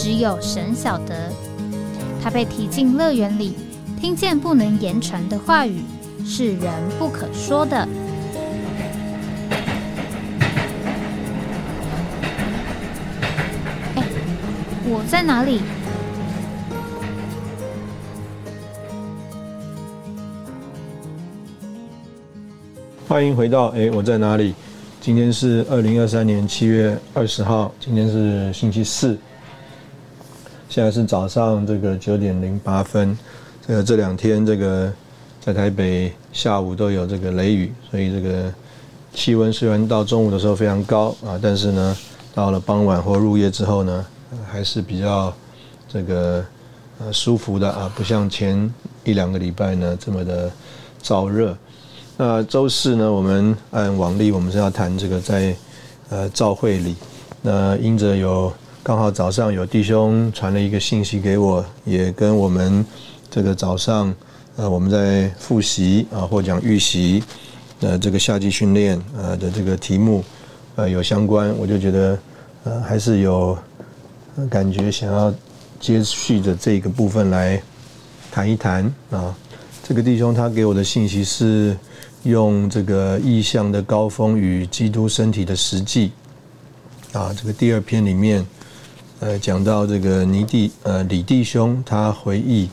[0.00, 1.28] 只有神晓得，
[2.22, 3.56] 他被提进乐园里，
[4.00, 5.82] 听见不能言传的话语，
[6.24, 7.76] 是人不可说的。
[13.96, 14.04] 哎，
[14.84, 15.60] 我在哪里？
[23.08, 24.54] 欢迎回到哎，我在哪里？
[25.00, 29.18] 今天是二零二三年七月二十号，今天是星期四。
[30.68, 33.16] 现在是早上这个九点零八分，
[33.66, 34.92] 这个这两天这个
[35.40, 38.52] 在台北下午都有这个雷雨，所以这个
[39.14, 41.96] 气温虽然到中午的时候非常高啊，但是呢，
[42.34, 44.04] 到了傍晚或入夜之后呢，
[44.46, 45.32] 还是比较
[45.88, 46.44] 这个
[47.00, 48.70] 呃舒服的啊，不像前
[49.04, 50.52] 一两个礼拜呢这么的
[51.02, 51.56] 燥热。
[52.18, 55.56] 那周四呢，我们按往例我们是要谈这个在
[56.10, 56.94] 呃照会里，
[57.40, 58.52] 那因着有。
[58.82, 62.84] 刚好早上有弟兄传了一个信息给我，也跟我们
[63.28, 64.14] 这个早上
[64.56, 67.22] 呃我们在复习啊或讲预习
[67.80, 70.24] 呃这个夏季训练呃的这个题目
[70.76, 72.18] 呃有相关，我就觉得
[72.64, 73.58] 呃还是有
[74.48, 75.34] 感觉想要
[75.78, 77.60] 接续的这个部分来
[78.30, 79.36] 谈一谈啊。
[79.86, 81.76] 这个弟兄他给我的信息是
[82.22, 86.12] 用这个意象的高峰与基督身体的实际
[87.12, 88.46] 啊，这个第二篇里面。
[89.20, 92.70] 呃，讲到这个尼弟呃李弟兄，他回忆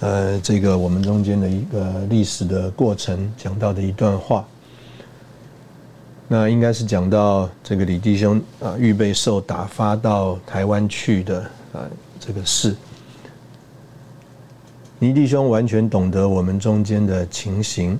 [0.00, 4.44] 呃这个我们中间的一个历史的过程，讲到的一段话。
[6.26, 11.86] 那应该是讲到这个李弟兄啊，预备受打发到台湾去的啊
[12.18, 12.74] 这个事。
[14.98, 17.96] 倪弟兄完全懂得我们中间的情形，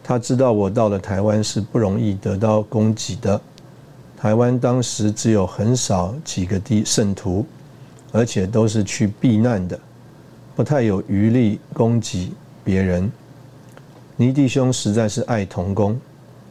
[0.00, 3.40] 他知道我到了台湾是不容易得到供给的。
[4.20, 7.46] 台湾当时只有很少几个地圣徒，
[8.12, 9.80] 而且都是去避难的，
[10.54, 12.30] 不太有余力供给
[12.62, 13.10] 别人。
[14.18, 15.98] 倪弟兄实在是爱童工，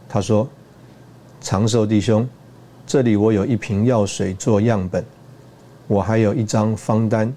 [0.10, 0.50] 他说
[1.42, 2.28] ：“长寿弟兄，
[2.88, 5.06] 这里我有一瓶药水做样本，
[5.86, 7.32] 我还有一张方单，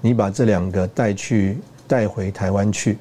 [0.00, 2.98] 你把这两个带去带回台湾去，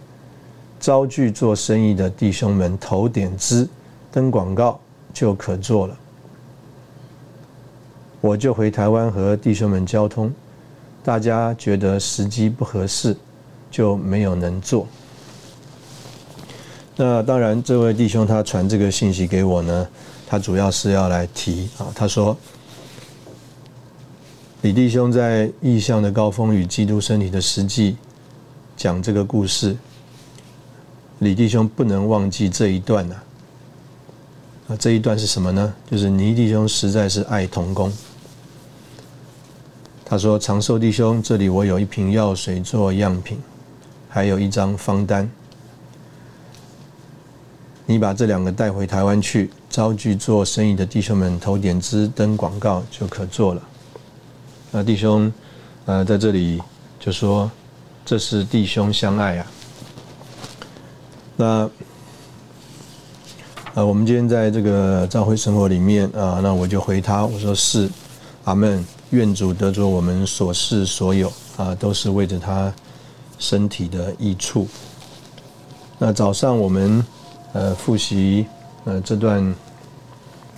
[0.79, 3.67] 招聚做生意的弟兄们投点资
[4.11, 4.79] 登广告
[5.11, 5.97] 就可做了。”
[8.21, 10.31] 我就回台湾和弟兄们交通，
[11.03, 13.17] 大家觉得时机不合适，
[13.71, 14.87] 就没有能做。
[16.95, 19.87] 那当然，这位弟兄他传这个信息给我呢，
[20.27, 22.37] 他主要是要来提啊，他说
[24.61, 27.97] 李弟兄在异象的高峰与基督身体的实际
[28.77, 29.75] 讲这个故事，
[31.17, 33.15] 李弟兄不能忘记这一段呐。
[34.67, 35.73] 啊，这一段是什么呢？
[35.89, 37.91] 就是倪弟兄实在是爱童工。
[40.11, 43.41] 他说：“长寿弟兄，这里我有一瓶药水做样品，
[44.09, 45.31] 还有一张方单。
[47.85, 53.61] 你把这两个带回台湾去，招聚做生意的弟兄们投点资登广告就可做了。”
[54.69, 55.31] 那弟兄，
[55.85, 56.61] 呃，在这里
[57.00, 57.50] 就说
[58.03, 59.47] ：“这是弟兄相爱啊。”
[61.38, 61.69] 那，
[63.75, 67.89] 呃，我们今天在这个教会生活里面啊，那我就回他，我说是，
[68.44, 68.85] 阿门。
[69.11, 72.73] 愿主得着我们所事所有啊，都是为着他
[73.38, 74.67] 身体的益处。
[75.97, 77.05] 那早上我们
[77.53, 78.45] 呃复习
[78.85, 79.53] 呃这段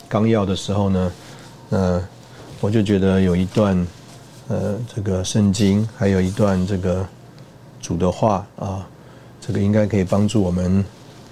[0.08, 1.12] 纲要的时候呢，
[1.72, 2.08] 呃
[2.62, 3.88] 我就觉得有一段
[4.48, 7.06] 呃这个圣经，还有一段这个
[7.82, 8.88] 主的话啊，
[9.42, 10.86] 这个应该可以帮助我们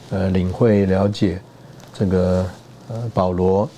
[0.09, 1.39] 呃领会了解
[1.93, 2.45] 这个
[2.89, 3.69] 呃保罗。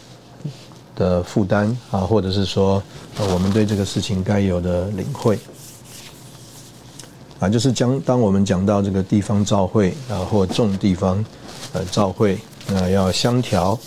[0.96, 2.82] 的负担啊，或者是说，
[3.18, 5.38] 呃，我们对这个事情该有的领会
[7.40, 11.24] 啊，就是将当我们讲到这个地方召会啊，或众地方
[11.74, 12.38] 呃召会，
[12.68, 13.78] 那要相调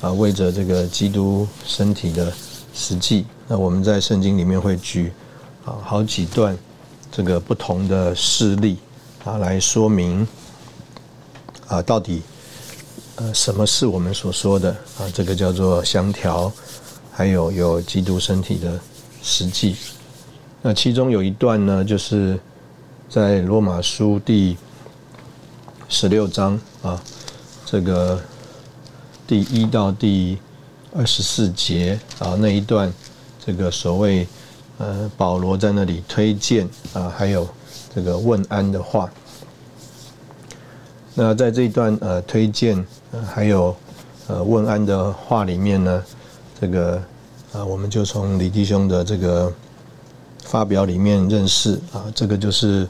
[0.00, 2.32] 啊，为着这个基督身体的
[2.74, 5.12] 实际，那我们在圣经里面会举
[5.64, 6.56] 啊好几段
[7.10, 8.76] 这个不同的事例
[9.24, 10.26] 啊，来说明
[11.66, 12.22] 啊到底。
[13.20, 15.04] 呃，什么是我们所说的啊？
[15.12, 16.50] 这个叫做相调，
[17.12, 18.80] 还有有基督身体的
[19.22, 19.76] 实际。
[20.62, 22.40] 那其中有一段呢，就是
[23.10, 24.56] 在罗马书第
[25.90, 26.98] 十六章啊，
[27.66, 28.18] 这个
[29.26, 30.38] 第一到第
[30.96, 32.90] 二十四节啊那一段，
[33.44, 34.26] 这个所谓
[34.78, 37.46] 呃保罗在那里推荐啊，还有
[37.94, 39.10] 这个问安的话。
[41.12, 42.82] 那在这一段呃推荐
[43.26, 43.74] 还有
[44.28, 46.02] 呃问安的话里面呢，
[46.60, 47.02] 这个
[47.52, 49.52] 啊我们就从李弟兄的这个
[50.44, 52.86] 发表里面认识啊，这个就是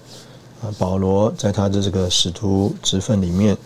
[0.63, 3.57] 啊保罗在他的这个使徒职分里面，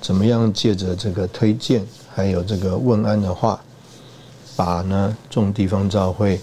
[0.00, 3.60] 怎么样借着这个推荐还有这个问安的话，
[4.54, 6.40] 把呢众地方教会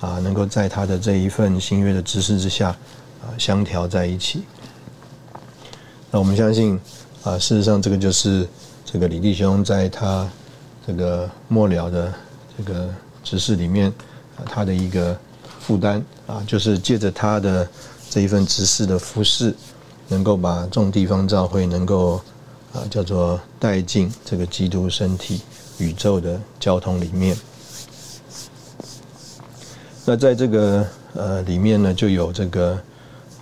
[0.00, 2.70] 啊能够在他的这一份新约的指示之下
[3.22, 4.42] 啊相调在一起。
[6.10, 6.78] 那我们相信。
[7.24, 8.46] 啊，事实上，这个就是
[8.84, 10.30] 这个李弟兄在他
[10.86, 12.12] 这个末了的
[12.58, 12.86] 这个
[13.22, 13.90] 执事里面
[14.36, 15.18] 啊，他的一个
[15.58, 17.66] 负担啊，就是借着他的
[18.10, 19.54] 这一份执事的服饰，
[20.08, 22.20] 能够把众地方教会能够
[22.74, 25.40] 啊叫做带进这个基督身体
[25.78, 27.34] 宇宙的交通里面。
[30.04, 32.78] 那在这个呃里面呢，就有这个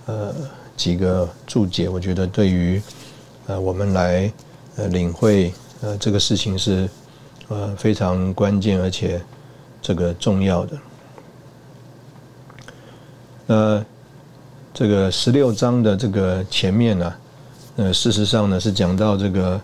[0.05, 0.33] 呃
[0.77, 2.81] 几个注解，我觉得对于。
[3.45, 4.31] 呃，我们来
[4.77, 6.89] 呃领会呃这个事情是
[7.49, 9.21] 呃非常关键而且
[9.81, 10.77] 这个重要的。
[13.45, 13.85] 那
[14.73, 17.13] 这个十六章的这个前面呢，
[17.75, 19.59] 呃事实上呢是讲到这个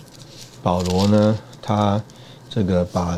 [0.62, 2.04] 保罗呢，他
[2.50, 3.18] 这个把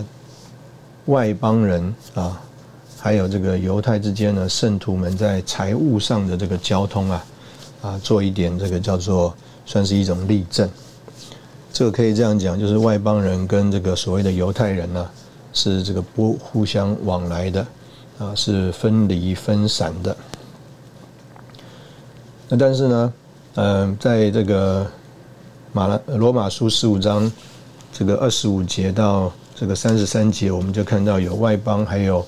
[1.06, 2.40] 外邦人啊，
[3.00, 7.26] 还有这个犹太之间呢圣徒们在财务上的这个交通啊
[7.82, 9.36] 啊做一点这个叫做。
[9.66, 10.70] 算是一种例证，
[11.72, 15.10] 这个可以这样讲，就是外邦人跟这个所谓的犹太人呢，
[15.54, 17.66] 是这个不互相往来的，
[18.18, 20.16] 啊，是分离分散的。
[22.50, 23.14] 那但是呢，
[23.56, 24.86] 嗯，在这个
[25.72, 27.32] 马拉罗马书十五章
[27.94, 32.26] 这个二十五节到这个三十三节，我们就看到有外邦还有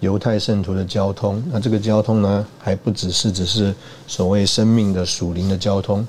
[0.00, 1.40] 犹太圣徒的交通。
[1.52, 3.72] 那这个交通呢，还不只是只是
[4.08, 6.04] 所谓生命的属灵的交通。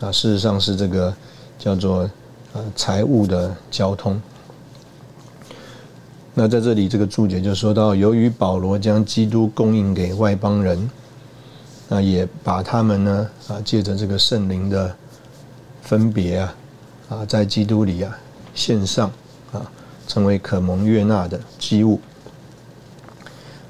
[0.00, 1.14] 啊，事实上是这个
[1.58, 2.10] 叫做
[2.52, 4.20] 呃财务的交通。
[6.34, 10.90] 那在这里这个注解就说到，由于保罗将基督供应给外邦人，
[11.88, 14.94] 那也把他们呢啊借着这个圣灵的
[15.82, 16.54] 分别啊
[17.08, 18.18] 啊在基督里啊
[18.52, 19.10] 献上
[19.52, 19.70] 啊
[20.08, 22.00] 成为可蒙悦纳的机物，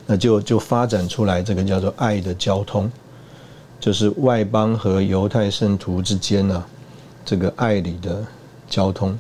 [0.07, 2.91] 那就就发展出来这个叫做爱的交通。
[3.85, 6.65] 就是外邦和犹太圣徒之间呢，
[7.23, 8.25] 这个爱里的
[8.67, 9.19] 交通。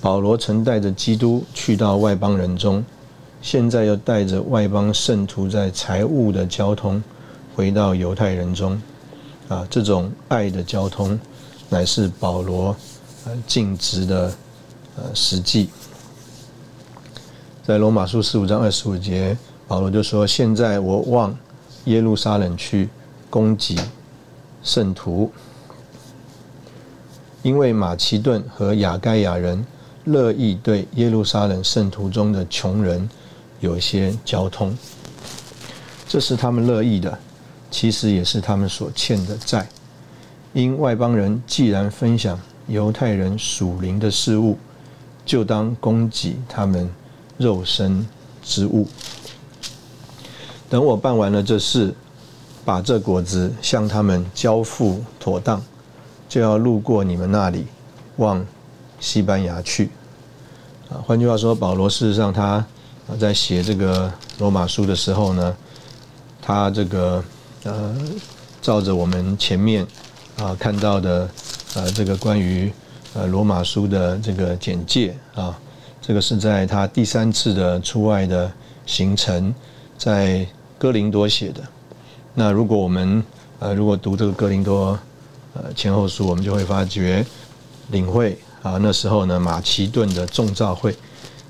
[0.00, 2.84] 保罗曾带着基督去到外邦人中，
[3.42, 7.02] 现在又带着外邦圣徒在财务的交通
[7.56, 8.80] 回到犹太人中。
[9.48, 11.18] 啊，这种爱的交通，
[11.68, 12.66] 乃是保罗
[13.24, 14.32] 呃尽职的
[14.94, 15.70] 呃实际。
[17.64, 19.36] 在罗马书十五章二十五节，
[19.66, 21.36] 保罗就说：“现在我往
[21.86, 22.88] 耶路撒冷去。”
[23.36, 23.76] 供给
[24.62, 25.30] 圣徒，
[27.42, 29.62] 因为马其顿和雅盖亚人
[30.04, 33.06] 乐意对耶路撒冷圣徒中的穷人
[33.60, 34.74] 有一些交通，
[36.08, 37.18] 这是他们乐意的，
[37.70, 39.68] 其实也是他们所欠的债。
[40.54, 44.56] 因外邦人既然分享犹太人属灵的事物，
[45.26, 46.88] 就当供给他们
[47.36, 48.06] 肉身
[48.42, 48.88] 之物。
[50.70, 51.94] 等我办完了这事。
[52.66, 55.62] 把这果子向他们交付妥当，
[56.28, 57.64] 就要路过你们那里，
[58.16, 58.44] 往
[58.98, 59.88] 西班牙去。
[60.90, 62.66] 啊，换句话说，保罗事实上他
[63.20, 65.56] 在写这个罗马书的时候呢，
[66.42, 67.22] 他这个
[67.62, 67.96] 呃，
[68.60, 69.86] 照着我们前面
[70.36, 71.30] 啊看到的
[71.76, 72.72] 呃这个关于
[73.14, 75.56] 呃罗马书的这个简介啊，
[76.02, 78.50] 这个是在他第三次的出外的
[78.86, 79.54] 行程，
[79.96, 80.44] 在
[80.78, 81.62] 哥林多写的。
[82.38, 83.24] 那如果我们
[83.60, 84.98] 呃如果读这个哥林多
[85.54, 87.24] 呃前后书，我们就会发觉
[87.90, 90.94] 领会啊那时候呢马其顿的众召会，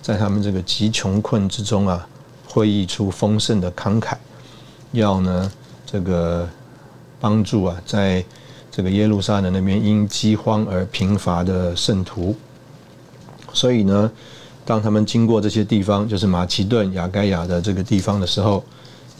[0.00, 2.06] 在他们这个极穷困之中啊，
[2.48, 4.14] 会议出丰盛的慷慨，
[4.92, 5.50] 要呢
[5.84, 6.48] 这个
[7.18, 8.24] 帮助啊在
[8.70, 12.36] 这个耶路撒冷那边因饥荒而贫乏的圣徒，
[13.52, 14.08] 所以呢，
[14.64, 18.62] 当他们经过这些地方，就是马其顿雅盖亚的这个地方的时候。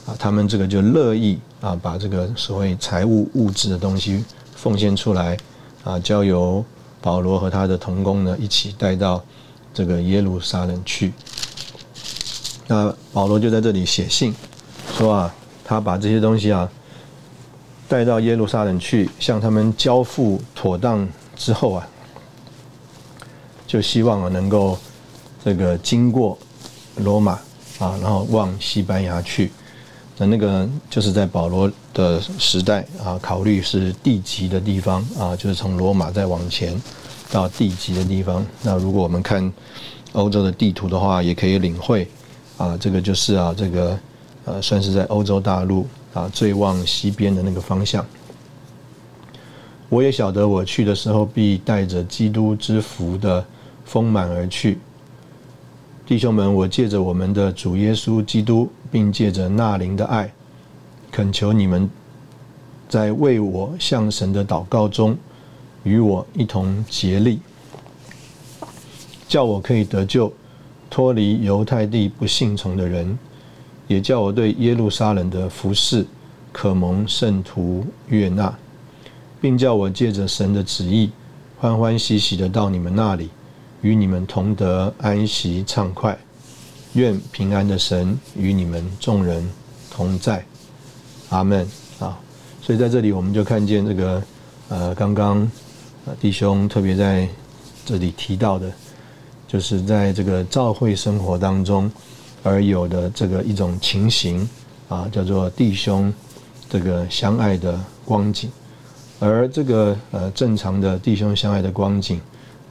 [0.06, 5.36] 啊，他们这个就乐意啊，把这个所谓财务物质的东西奉献出来，
[5.82, 6.64] 啊，交由
[7.02, 9.20] 保罗和他的同工呢一起带到
[9.74, 11.12] 这个耶路撒冷去。
[12.68, 14.32] 那保罗就在这里写信
[14.96, 15.34] 说啊，
[15.64, 16.70] 他把这些东西啊
[17.88, 21.88] 带到耶路撒冷去，向他们交付妥当之后啊，
[23.66, 24.78] 就希望啊能够
[25.44, 26.38] 这个经过
[26.94, 27.32] 罗马
[27.80, 29.50] 啊，然后往西班牙去。
[30.18, 36.80] 那那个就是在保罗的时代啊，考虑是地级的地方啊，就是从罗马再往前
[37.30, 38.44] 到地级的地方。
[38.62, 39.52] 那如果我们看
[40.12, 42.08] 欧洲的地图的话，也可以领会
[42.56, 43.98] 啊，这个就是啊，这个
[44.46, 48.04] 呃，算是在欧洲大陆啊最往西边的那个方向。
[49.90, 53.44] 我也晓得我去的时候必带着基督之福的
[53.84, 54.78] 丰满而去。
[56.06, 60.32] 弟兄们，我借着我们的主耶稣基督，并借着那灵的爱，
[61.10, 61.90] 恳求你们，
[62.88, 65.16] 在为我向神的祷告中，
[65.82, 67.40] 与我一同竭力，
[69.26, 70.32] 叫我可以得救，
[70.88, 73.18] 脱离犹太地不信从的人，
[73.88, 76.06] 也叫我对耶路撒冷的服侍
[76.52, 78.56] 可蒙圣徒悦纳，
[79.40, 81.10] 并叫我借着神的旨意，
[81.58, 83.28] 欢欢喜喜的到你们那里。
[83.86, 86.18] 与你们同得安息畅快，
[86.94, 89.48] 愿平安的神与你们众人
[89.88, 90.44] 同在，
[91.28, 91.64] 阿门
[92.00, 92.18] 啊！
[92.60, 94.20] 所以在这里我们就看见这个
[94.68, 95.48] 呃，刚刚
[96.20, 97.28] 弟兄特别在
[97.84, 98.72] 这里提到的，
[99.46, 101.88] 就是在这个教会生活当中
[102.42, 104.48] 而有的这个一种情形
[104.88, 106.12] 啊，叫做弟兄
[106.68, 108.50] 这个相爱的光景，
[109.20, 112.20] 而这个呃正常的弟兄相爱的光景。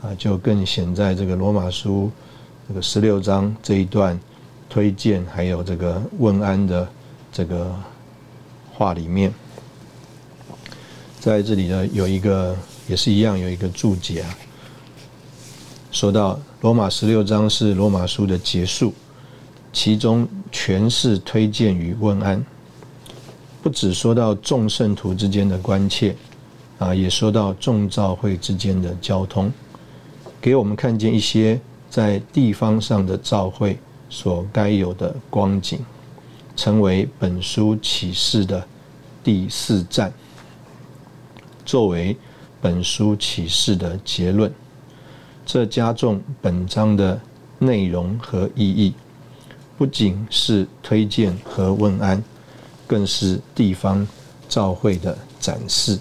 [0.06, 2.12] 啊，就更显在这个罗马书
[2.68, 4.20] 这个十六章这一段
[4.70, 6.88] 推荐，还有这个问安的
[7.32, 7.76] 这个
[8.72, 9.34] 话里面，
[11.20, 12.56] 在这里呢有一个
[12.88, 14.38] 也是一样有一个注解啊，
[15.92, 18.94] 说到罗马十六章是罗马书的结束，
[19.74, 22.46] 其中全是推荐与问安，
[23.64, 26.16] 不只说到众圣徒之间的关切
[26.78, 29.52] 啊，也说到众教会之间的交通。
[30.46, 31.60] 给我们看见一些
[31.90, 33.80] 在地方上的教会
[34.12, 35.80] 所该有的光景，
[36.56, 38.64] 成为本书启示的
[39.24, 40.14] 第四站，
[41.66, 42.16] 作为
[42.62, 44.54] 本书启示的结论，
[45.48, 47.20] 这加重本章的
[47.58, 48.94] 内容和意义，
[49.80, 52.24] 不仅是推荐和问安，
[52.86, 54.08] 更是地方
[54.48, 55.98] 教会的展示。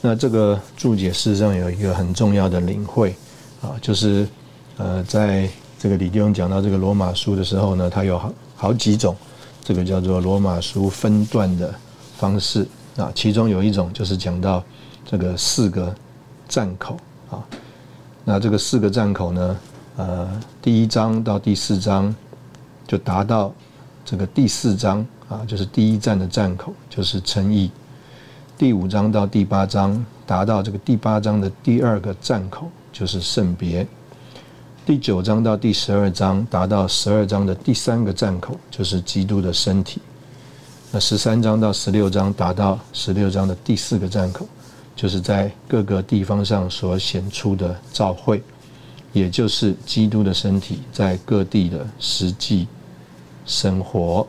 [0.00, 3.14] 那这个注解事实上有一个很重要的领会。
[3.62, 4.28] 啊，就是，
[4.76, 9.16] 呃，在这个李弟兄讲到这个罗马书的时候呢，它有好好几种，
[9.62, 11.72] 这个叫做罗马书分段的
[12.16, 12.66] 方式
[12.96, 13.12] 啊。
[13.14, 14.62] 其中有一种就是讲到
[15.06, 15.94] 这个四个
[16.48, 16.96] 站口
[17.30, 17.38] 啊。
[18.24, 19.56] 那这个四个站口呢，
[19.96, 22.12] 呃，第一章到第四章
[22.84, 23.52] 就达到
[24.04, 27.70] 这个第四章啊，就是第一站的站口就是称义。
[28.58, 32.68] 第五章到第八章达到这个第八章的第二个站口。
[32.92, 33.86] 就是圣别，
[34.84, 40.00] 第九章到第十二章达到十二章的第三个站口，就是基督的身体。
[40.90, 44.46] 那十三章到十六章达到十六章的第四个站口，
[44.94, 48.42] 就是在各个地方上所显出的召会，
[49.14, 52.68] 也就是基督的身体在各地的实际
[53.46, 54.26] 生活。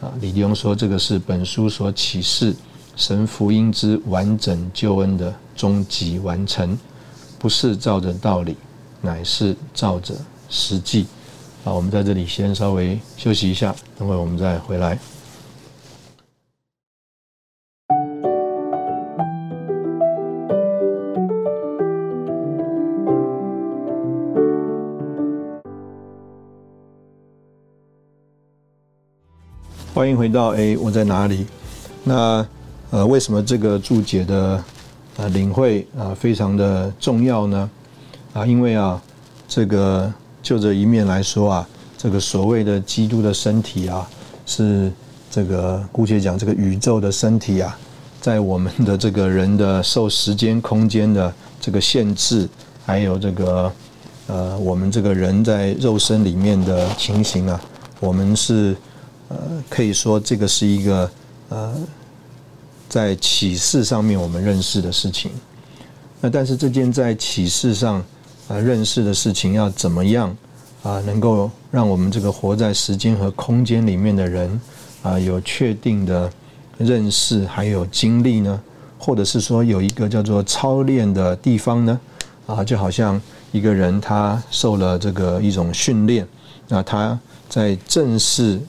[0.00, 2.56] 啊，李弟兄说，这个是本书所启示
[2.96, 6.76] 神福音之完整救恩的终极完成。
[7.40, 8.54] 不是照着道理，
[9.00, 10.14] 乃是照着
[10.50, 11.06] 实际。
[11.64, 14.98] 好，我们在这里先稍微休息一下，等会我们再回来。
[29.94, 31.46] 欢迎回到哎，我在哪里？
[32.04, 32.46] 那
[32.90, 34.62] 呃，为什么这个注解的？
[35.20, 37.70] 啊，领会啊，非常的重要呢，
[38.32, 39.00] 啊，因为啊，
[39.46, 40.10] 这个
[40.42, 44.08] 就这一面来说啊，这个所谓的基督的身体啊，
[44.46, 44.90] 是
[45.30, 47.76] 这个姑且讲这个宇宙的身体啊，
[48.18, 52.48] 在我们的这个人的受时间空间的这个限制，
[52.86, 53.70] 还有这个
[54.26, 57.60] 呃，我们这个人在肉身里面的情形啊，
[58.00, 58.74] 我们是
[59.28, 59.36] 呃，
[59.68, 61.10] 可以说这个是一个
[61.50, 61.74] 呃。
[62.90, 65.30] 在启示上面，我们认识的事情，
[66.20, 68.04] 那但是这件在启示上
[68.48, 70.36] 啊认识的事情，要怎么样
[70.82, 74.60] 啊，能够让我们这个活在时间和空间里面的人
[75.04, 76.28] 啊，有确定的
[76.78, 78.60] 认识，还有经历呢？
[78.98, 82.00] 或者是说有一个叫做操练的地方呢？
[82.46, 86.26] 啊，就好像一个人他受了这个一种训练，
[86.66, 87.16] 那他
[87.48, 88.60] 在正式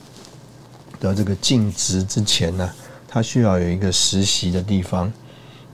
[1.00, 2.70] 的这个尽职之前呢，
[3.12, 5.12] 他需要有一个实习的地方。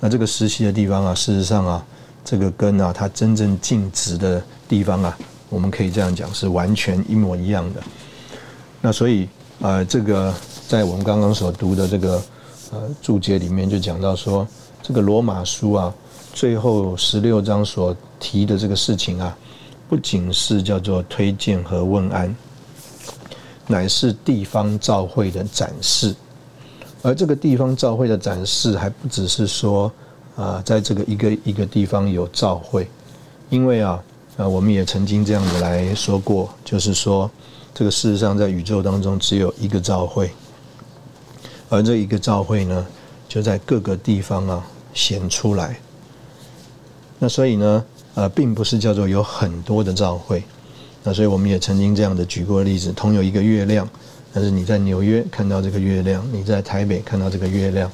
[0.00, 1.86] 那这个实习的地方啊，事实上啊，
[2.24, 5.16] 这个跟啊他真正尽职的地方啊，
[5.48, 7.80] 我们可以这样讲是完全一模一样的。
[8.80, 9.28] 那所以
[9.60, 10.34] 啊，这个
[10.66, 12.20] 在我们刚刚所读的这个
[12.72, 14.44] 呃注解里面就讲到说，
[14.82, 15.94] 这个罗马书啊，
[16.32, 19.38] 最后十六章所提的这个事情啊，
[19.88, 22.34] 不仅是叫做推荐和问安。
[23.68, 26.14] 乃是地方教会的展示，
[27.02, 29.90] 而这个地方教会的展示还不只是说
[30.36, 32.88] 啊，在这个一个一个地方有教会，
[33.50, 34.02] 因为啊，
[34.36, 37.30] 啊，我们也曾经这样子来说过，就是说，
[37.74, 40.30] 这个事实上在宇宙当中只有一个教会，
[41.68, 42.86] 而这一个教会呢，
[43.28, 44.64] 就在各个地方啊
[44.94, 45.78] 显出来。
[47.18, 50.42] 那所以呢，呃，并不是叫做有很多的教会。
[51.02, 53.88] 那所以我们也曾经这样的举过例子，同有一个月亮，
[54.32, 57.90] 但是你在纽约看到这个月亮，你在台北看到这个月亮，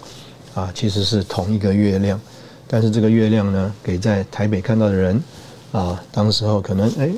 [0.55, 2.21] 啊，其实是同一个月亮，
[2.67, 5.23] 但是这个月亮呢，给在台北看到的人，
[5.73, 7.11] 啊，当时候可能哎，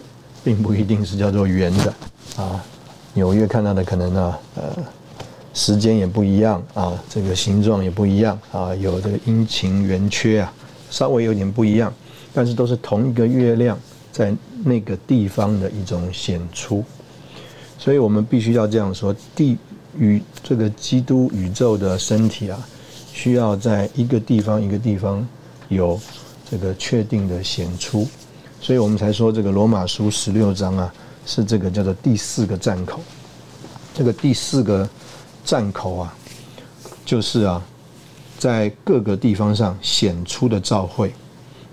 [0.45, 1.95] 并不一定是叫做圆的，
[2.37, 2.65] 啊，
[3.15, 4.77] 纽约看到的可能呢，呃，
[5.55, 10.53] 时间也不一样啊，这个形状也不一样啊，有这个阴晴圆缺啊，
[10.91, 11.93] 稍微有点不一样，
[12.33, 13.79] 但是都是同一个月亮。
[14.13, 16.83] 在那个地方的一种显出，
[17.79, 19.57] 所以我们必须要这样说：地
[19.99, 22.69] 与这个基督宇宙的身体啊，
[23.13, 25.27] 需要在一个地方一个地方
[25.69, 25.99] 有
[26.51, 28.07] 这个确定的显出，
[28.61, 30.93] 所以我们才说这个罗马书十六章啊，
[31.25, 33.01] 是这个叫做第四个站口。
[33.95, 34.89] 这个第四个
[35.45, 36.15] 站口啊，
[37.05, 37.63] 就是啊，
[38.39, 41.13] 在各个地方上显出的召会。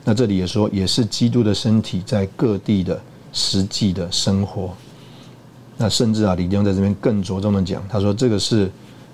[0.06, 4.74] 那这里也说，也是基督的身体在各地的实际的生活。
[5.78, 8.72] 那甚至啊，李弟兄在这边更着重的讲，他说这个是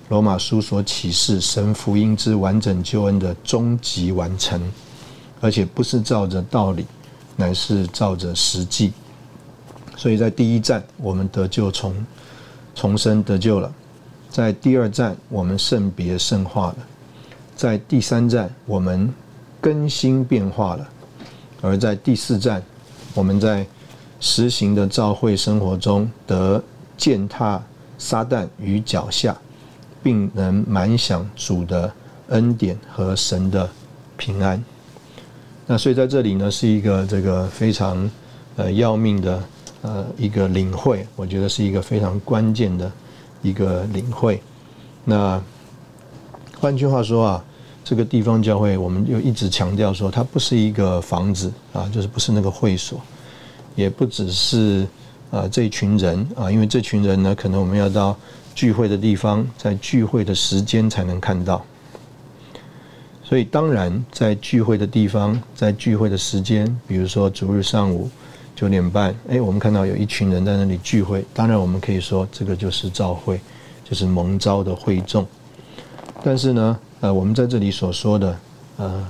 [0.08, 4.60] 罗马书所启示神福音之完整救恩的终极完成，
[5.40, 6.84] 而且不是照着道理，
[7.36, 8.92] 乃是照着实际。
[9.96, 11.94] 所以在第一站，我们得救重
[12.74, 13.70] 重生得救了；
[14.30, 16.76] 在第二站，我们圣别圣化了；
[17.56, 19.12] 在第三站，我们。
[19.62, 20.88] 更新变化了，
[21.60, 22.62] 而在第四站，
[23.12, 23.66] 我们在
[24.20, 26.62] 实行的教会生活中得
[26.96, 27.60] 践踏
[27.98, 29.36] 撒旦于脚下，
[30.02, 31.92] 并能满享主的
[32.28, 33.68] 恩典和神的
[34.16, 34.62] 平安。
[35.66, 38.10] 那所以在这里呢，是一个这个非常
[38.56, 39.42] 呃要命的
[39.82, 42.92] 呃一个领会，我觉得是一个非常关键的
[43.42, 44.40] 一个领会。
[45.04, 45.42] 那
[46.60, 47.44] 换句话说啊。
[47.82, 53.00] 这个地方教会，我们又一直强调说，它不是一个房子啊，就是不是那个会所，
[53.74, 54.86] 也不只是
[55.30, 58.16] 啊这一群人啊，因为这群人呢，可能我们要到
[58.54, 61.64] 聚会的地方，在聚会的时间才能看到。
[63.22, 68.10] 所以，当然在聚会的地方，在聚会的时间，比如说主日上午
[68.56, 73.40] 九点半，哎，我们看到有一群人在那里聚会，当然我们可以说这个就是召会，
[73.84, 75.26] 就是蒙召的会众。
[76.24, 76.78] 但是呢？
[77.02, 78.38] 呃，我们在这里所说的，
[78.76, 79.08] 呃，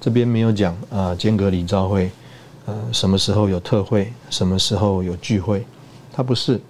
[0.00, 2.10] 这边没有讲啊，间隔里召会，
[2.92, 5.64] 什么时候有特会，什么时候有聚会，
[6.12, 6.60] 他不是，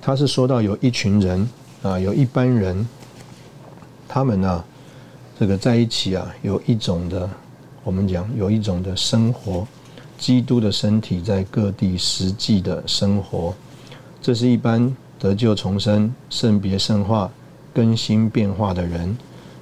[0.00, 1.48] 他是说到有一群人
[1.82, 2.86] 啊，有一班人，
[4.08, 4.64] 他们呢，
[5.38, 7.28] 这个在一起啊，有一种的，
[7.82, 9.66] 我们讲有一种的生活，
[10.18, 13.54] 基督的身体在各地实际的生活，
[14.20, 17.30] 这是一般得救重生、圣别圣化。
[17.72, 19.16] 更新变化的人，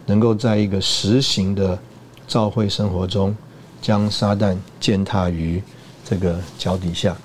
[0.07, 1.79] 能够在一个实行的
[2.27, 3.37] 教会生活中，
[3.81, 5.63] 将撒旦践踏于
[6.05, 7.17] 这个脚底下。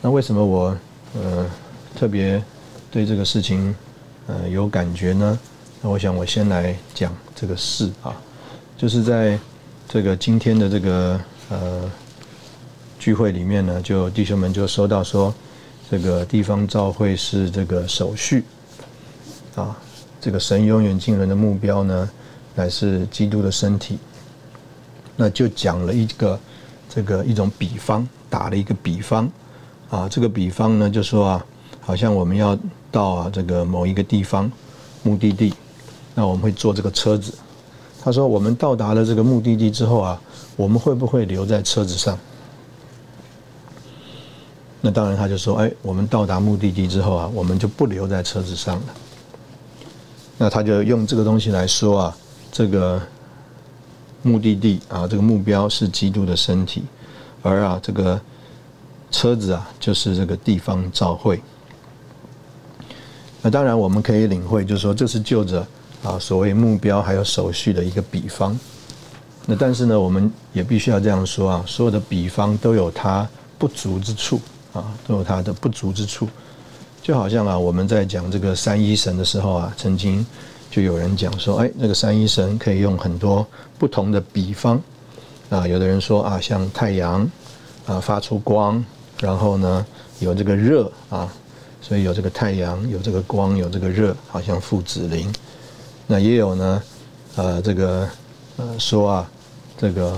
[0.00, 0.76] 那为什么我
[1.14, 1.46] 呃
[1.96, 2.42] 特别
[2.90, 3.74] 对这个事情
[4.26, 5.38] 呃有感觉呢？
[5.80, 8.14] 那我想我先来讲这个事啊，
[8.76, 9.38] 就是在
[9.88, 11.90] 这个今天的这个呃
[12.98, 15.34] 聚会里面呢，就弟兄们就收到说，
[15.90, 18.44] 这个地方教会是这个手续。
[19.54, 19.76] 啊，
[20.20, 22.10] 这个神永远进人的目标呢，
[22.54, 23.98] 乃是基督的身体。
[25.16, 26.38] 那就讲了一个
[26.88, 29.30] 这个一种比方，打了一个比方。
[29.90, 31.46] 啊，这个比方呢，就说啊，
[31.80, 32.58] 好像我们要
[32.90, 34.50] 到啊这个某一个地方
[35.04, 35.54] 目的地，
[36.14, 37.32] 那我们会坐这个车子。
[38.02, 40.20] 他说，我们到达了这个目的地之后啊，
[40.56, 42.18] 我们会不会留在车子上？
[44.80, 48.84] 那当然，他就说，哎，我们到达目的地之后啊，我们就不留在车子上了。
[50.36, 52.16] 那他就用这个东西来说啊，
[52.50, 53.00] 这个
[54.24, 56.82] 目的地啊，这个目标是基督的身体，
[57.42, 58.20] 而啊，这个
[59.10, 61.40] 车子啊，就是这个地方召会。
[63.42, 65.64] 那当然我们可以领会，就是说这是就着
[66.02, 68.58] 啊所谓目标还有手续的一个比方。
[69.46, 74.40] 那但是呢，我们也必须要这样说啊，所有的比方都有它不足之处
[74.72, 76.26] 啊，都有它的不足之处。
[77.02, 80.24] 就好像啊，我们在讲这个三一神的时候啊，曾经
[80.74, 83.46] 就有人讲说，哎，那个三一神可以用很多
[83.78, 84.82] 不同的比方
[85.48, 85.68] 啊。
[85.68, 87.30] 有的人说啊，像太阳
[87.86, 88.84] 啊发出光，
[89.20, 89.86] 然后呢
[90.18, 91.32] 有这个热啊，
[91.80, 95.32] 所以有这个太阳，有这个光，有这个热，好像父子灵。
[96.08, 96.82] 那也有呢，
[97.36, 98.08] 呃，这个
[98.56, 99.30] 呃说啊。
[99.76, 100.16] 这个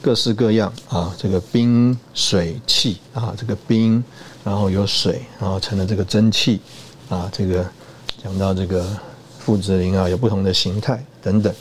[0.00, 4.02] 各式各样啊，这个冰水气啊，这个冰，
[4.44, 6.60] 然后有水，然后成了这个蒸汽
[7.08, 7.64] 啊，这个
[8.22, 8.86] 讲到这个
[9.44, 11.52] 父子灵啊，有不同的形态等等。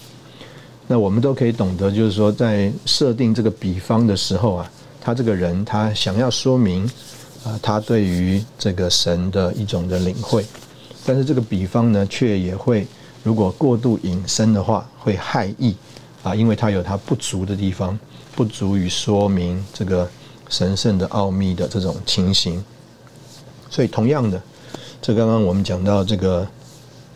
[0.88, 6.84] 那我们都可以懂得，就是说在设定这个比方的时候啊，他这个人他想要说明
[7.44, 10.46] 啊，他对于这个神的一种的领会，
[11.06, 12.86] 但是这个比方呢，却也会
[13.24, 15.76] 如果过度引申的话，会害意。
[16.24, 17.98] 啊，因为它有它不足的地方，
[18.36, 20.08] 不足以说明这个
[20.50, 22.64] 神圣的奥秘的这种情形。
[23.72, 24.40] 所以，同样的，
[25.02, 26.48] 这刚刚我们讲到这个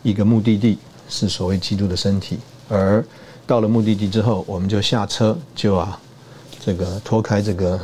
[0.06, 0.78] 一个目的地
[1.10, 2.38] 是所谓基督的身体，
[2.70, 3.04] 而
[3.48, 6.00] 到了目的地之后，我们就下车，就啊，
[6.64, 7.80] 这个脱开这个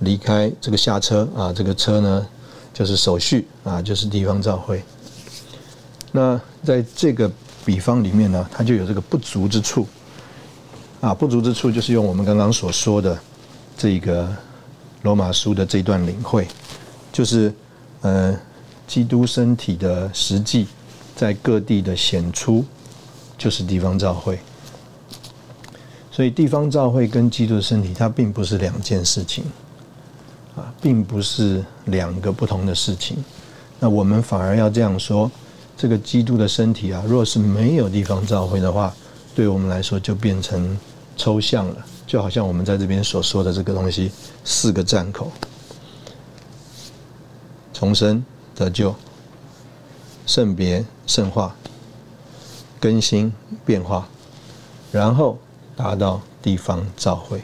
[0.00, 2.26] 离开这个下车啊，这个车呢
[2.74, 4.82] 就是手续啊，就是地方照会。
[6.10, 7.30] 那在这个
[7.64, 9.86] 比方里面呢，它就有这个不足之处。
[11.00, 13.16] 啊，不足之处就是用我们刚刚所说的
[13.78, 14.28] 这个
[15.02, 16.48] 罗马书的这段领会，
[17.12, 17.54] 就是
[18.00, 18.36] 呃，
[18.88, 20.66] 基督身体的实际
[21.16, 22.64] 在各地的显出，
[23.36, 24.38] 就是地方教会。
[26.12, 29.42] 所以地方教会跟基督的身体，它并不是两件事情，
[30.54, 33.16] 啊，并不是两个不同的事情。
[33.80, 35.28] 那我们反而要这样说：
[35.76, 38.94] 这个基督的身体啊，若是没有地方教会的话。
[39.34, 40.78] 对我们来说就变成
[41.14, 44.10] 抽象了，就好像我们在这边所说的这个东西，
[44.44, 45.30] 四个站口：
[47.74, 48.24] 重生、
[48.54, 48.94] 得救、
[50.24, 51.54] 圣别、圣化、
[52.80, 53.32] 更新、
[53.64, 54.06] 变化，
[54.92, 55.38] 然后
[55.74, 57.40] 达到地方召会，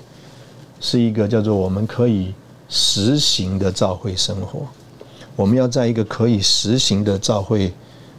[0.81, 2.35] 是一个叫做我们可以
[2.69, 4.67] 实行的召会生活。
[5.37, 7.73] 我们要在一个可以实行的召会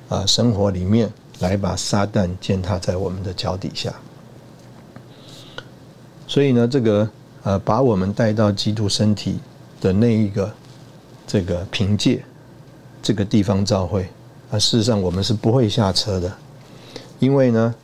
[0.10, 1.12] 啊生活里面。
[1.40, 3.94] 来把撒旦践踏在我们的脚底下，
[6.26, 7.10] 所以呢，这个
[7.42, 9.40] 呃，把我们带到基督身体
[9.82, 10.50] 的那一个
[11.28, 12.24] 这个凭借
[13.02, 14.08] 这个地方召会
[14.54, 16.32] 啊，事实上我们是不会下车的，
[17.18, 17.76] 因为呢，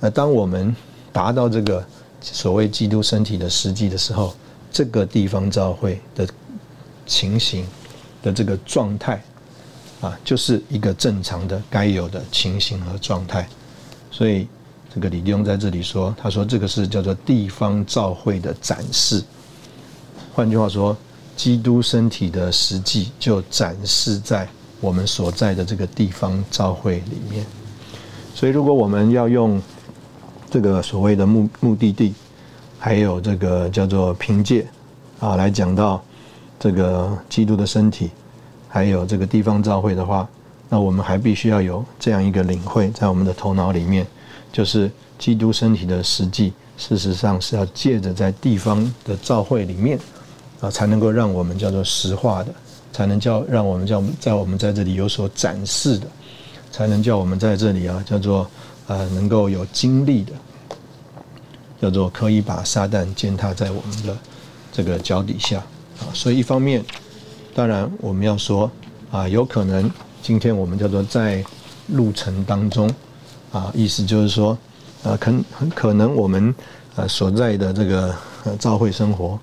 [0.00, 0.76] 呃，当我们
[1.14, 1.82] 达到这个
[2.20, 4.34] 所谓基督身体的实际的时候，
[4.70, 6.28] 这个地方召会的
[7.06, 7.66] 情形
[8.22, 9.22] 的这个状态。
[10.02, 13.46] 啊，就是一个正常的该有的情形和状态，
[14.10, 14.48] 所以
[14.94, 19.22] 这个李弟兄在这里说，他说这个是叫做地方教会的展示。
[20.34, 20.96] 换句话说，
[21.36, 24.48] 基督身体的实际就展示在
[24.80, 27.44] 我们所在的这个地方教会里面。
[28.34, 29.60] 所以，如果我们要用
[30.50, 32.14] 这个所谓的目目的地，
[32.78, 34.66] 还有这个叫做凭借
[35.18, 36.02] 啊，来讲到
[36.58, 38.10] 这个基督的身体。
[38.72, 40.28] 还有这个地方教会的话，
[40.68, 44.06] 那我们还必须要有这样一个领会在我们的头脑里面，
[44.52, 44.88] 就是
[45.18, 49.98] 基督身体的实际，事实上是要借着在地方的教会里面
[50.60, 52.52] 啊，才能够让我们叫做实化的，
[52.92, 56.06] 才能叫让我们叫在我们在这里有所展示的，
[56.70, 58.48] 才能叫我们在这里啊叫做
[58.86, 60.32] 呃能够有经历的，
[61.80, 64.16] 叫做可以把撒旦践踏在我们的
[64.72, 65.58] 这个脚底下
[66.00, 66.84] 啊，所以一方面。
[67.52, 68.70] 当然，我们要说
[69.10, 69.90] 啊，有可能
[70.22, 71.44] 今天我们叫做在
[71.88, 72.88] 路程当中
[73.50, 74.56] 啊，意思就是说，
[75.02, 76.54] 啊，可很可能我们
[76.94, 79.36] 呃所在的这个呃教会生活，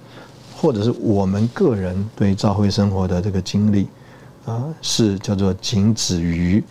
[0.60, 3.88] 或者是我们个人对教会生活的这个经历
[4.46, 6.64] 啊，是叫做仅止于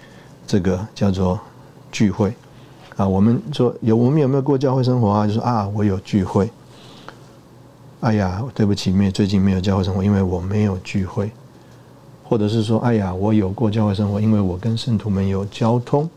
[0.47, 1.39] 这个叫做
[1.93, 2.35] 聚会
[2.97, 3.07] 啊。
[3.07, 5.27] 我们说有我们有没有过教会生活啊？
[5.27, 6.51] 就说啊，我有聚会。
[8.01, 11.31] 哎呀，对不起，没最近没有教会生活，因为我没有聚会，
[12.25, 16.09] 或者是说，哎呀，我有过教会生活，因为我跟圣徒们有交通。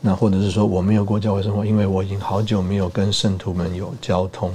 [0.00, 4.52] 那或者是说，我没有过教会生活，因为我已经好久没有跟圣徒们有交通。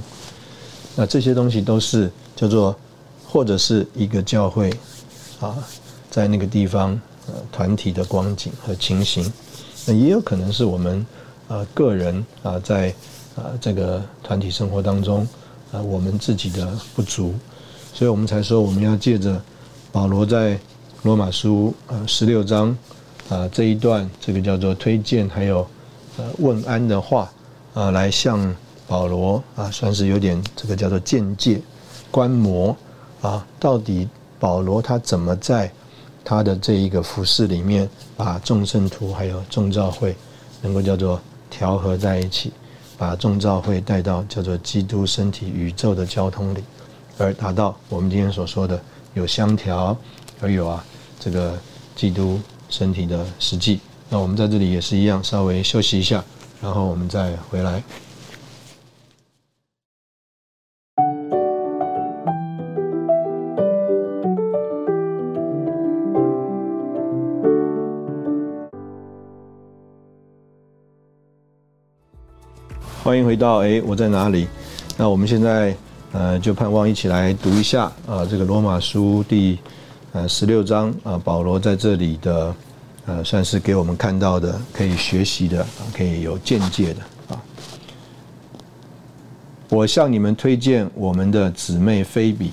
[0.94, 2.76] 那这些东西都是叫做，
[3.26, 4.72] 或者是一个教会
[5.40, 5.56] 啊，
[6.10, 9.32] 在那个地方呃团体的光景和情形。
[9.86, 11.06] 那也有可能是我们
[11.48, 12.94] 呃个人啊，在
[13.36, 15.26] 啊这个团体生活当中。
[15.72, 17.32] 啊，我们自己的不足，
[17.94, 19.40] 所以我们才说我们要借着
[19.90, 20.58] 保罗在
[21.02, 22.76] 罗马书呃十六章
[23.30, 25.66] 啊这一段这个叫做推荐，还有
[26.18, 27.32] 呃问安的话
[27.72, 28.54] 啊，来向
[28.92, 31.58] 保罗啊，算是有点这个叫做见解
[32.10, 32.76] 观摩
[33.22, 34.06] 啊，到底
[34.38, 35.72] 保罗他怎么在
[36.22, 40.14] 他的这一个服饰里面，把众圣徒还有众教会
[40.60, 42.52] 能够叫做调和在一起，
[42.98, 46.62] 把众教会带到叫做基督身体宇宙的交通里，
[47.16, 48.78] 而达到我们今天所说的
[49.14, 49.96] 有相调，
[50.42, 50.84] 而有啊。
[51.18, 51.58] 这个
[51.96, 56.22] 基督身体的实际，那我们在这里也是一样，稍微休息一下，
[56.60, 57.82] 然后我们再回来。
[73.24, 74.46] 回到哎，我在哪里？
[74.96, 75.76] 那我们现在
[76.12, 79.58] 呃，就盼望一起来读一下啊，这个罗马书第。
[80.14, 82.54] 呃，十六章啊，保罗在这里的，
[83.06, 87.40] 呃，算是给我们看到的，可以学习的，可以有见解的啊。
[89.70, 92.52] 我向你们推荐我们的姊妹菲比，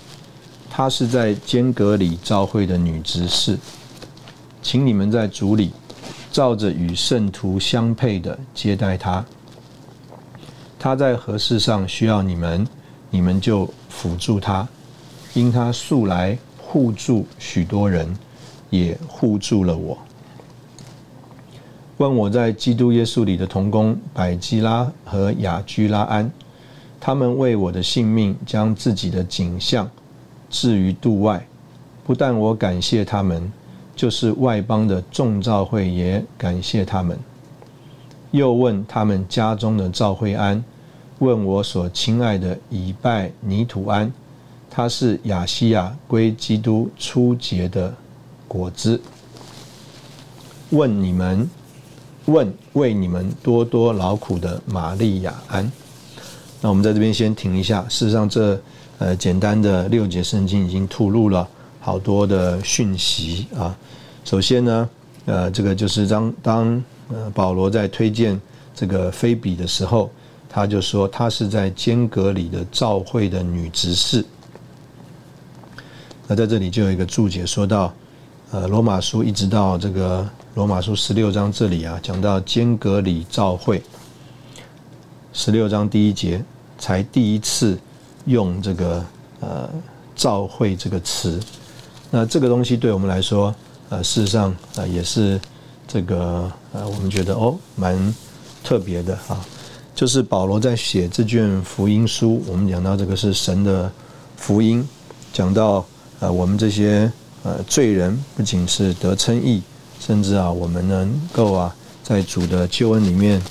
[0.69, 3.57] 她是在间隔里召会的女执事，
[4.61, 5.73] 请你们在主里
[6.31, 9.25] 照着与圣徒相配的接待她。
[10.79, 12.65] 他在何事上需要你们，
[13.11, 14.67] 你们就辅助他，
[15.33, 16.35] 因他素来。
[16.71, 18.15] 护助许多人，
[18.69, 19.97] 也护助了我。
[21.97, 26.31] 问我在基督耶稣里的同工百基拉和雅居拉安，
[26.99, 29.89] 他们为我的性命将自己的景象
[30.47, 31.43] 置于度外。
[32.05, 33.51] 不但我感谢他们，
[33.95, 37.17] 就是外邦的众召会也感谢他们。
[38.31, 40.63] 又问他们家中的召会安，
[41.19, 44.11] 问我所亲爱的以拜尼土安。
[44.69, 47.93] 他是亚西亚归基督初结的
[48.47, 49.01] 果子。
[50.69, 51.49] 问你们，
[52.25, 55.69] 问为你们多多劳苦的玛利亚安。
[56.61, 57.81] 那我们在这边先停一下。
[57.89, 58.61] 事实上，这
[58.99, 61.47] 呃简单的六节圣经已经吐露了
[61.79, 63.75] 好多的讯息啊。
[64.23, 64.89] 首先呢，
[65.25, 68.39] 呃，这个就是当当呃保罗在推荐
[68.73, 70.09] 这个菲比的时候，
[70.47, 74.25] 他就说他是在间隔里的召会的女执事。
[76.27, 77.91] 那在这里就有一个注解，说到，
[78.51, 83.81] 呃，罗马书一直到这个罗马书十六章这里啊，讲到间隔里召会，
[85.33, 86.43] 十六章第一节
[86.77, 87.79] 才第一次
[88.25, 89.05] 用这个
[89.39, 89.69] 呃
[90.15, 91.39] 召会这个词。
[92.11, 93.53] 那这个东西对我们来说，
[93.89, 95.39] 呃，事实上呃也是
[95.87, 98.15] 这个呃我们觉得哦蛮
[98.63, 99.45] 特别的啊，
[99.95, 103.91] 就是保罗在写这卷福音书，我们讲到这个是神的
[104.35, 104.87] 福音，
[105.33, 105.85] 讲到。
[106.19, 107.09] 啊，我们这些
[107.43, 109.61] 呃罪人不仅是得称义，
[110.01, 113.41] 甚至啊，我们能够啊，在主的救恩里面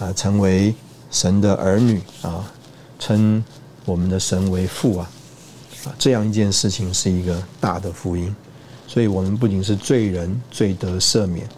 [0.00, 0.74] 啊，成为
[1.08, 2.44] 神的儿女啊，
[2.98, 3.44] 称
[3.84, 5.08] 我们的神为父啊，
[5.84, 8.34] 啊，这样一件事情是一个大的福音。
[8.88, 11.48] 所以，我们不仅是罪人，罪得赦免，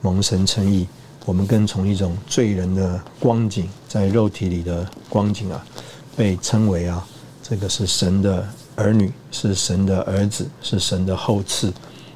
[0.00, 0.86] 蒙神称义，
[1.24, 5.64] 我们更从一种罪人的光景，在肉体里的光景啊，
[6.16, 7.06] 被称为啊，
[7.42, 8.46] 这个是神的。
[8.76, 11.70] 儿女是神的儿子，是神的后赐，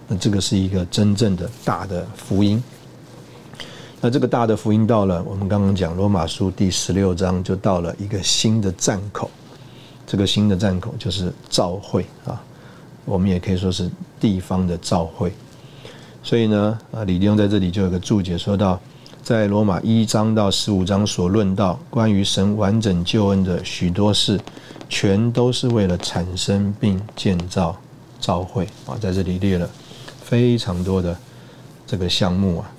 [0.08, 2.62] 那这个是一个真正的大的福音。
[4.00, 9.30] 那这个大的福音到了，我们刚刚讲罗马书第十六章，就到了一个新的站口。
[10.06, 12.42] 这个新的站口就是召会啊，
[13.04, 15.34] 我们也可以说是地方的召会。
[16.24, 18.80] 所以呢，啊，李弟兄在这里就有个注解说到，
[19.22, 24.40] 在罗马一章到十五章所论到关于神完整救恩的许多事。
[24.86, 27.74] 全都是为了产生并建造
[28.20, 29.68] 召会啊，在这里列了
[30.22, 31.16] 非常多的
[31.86, 32.70] 这个项目啊，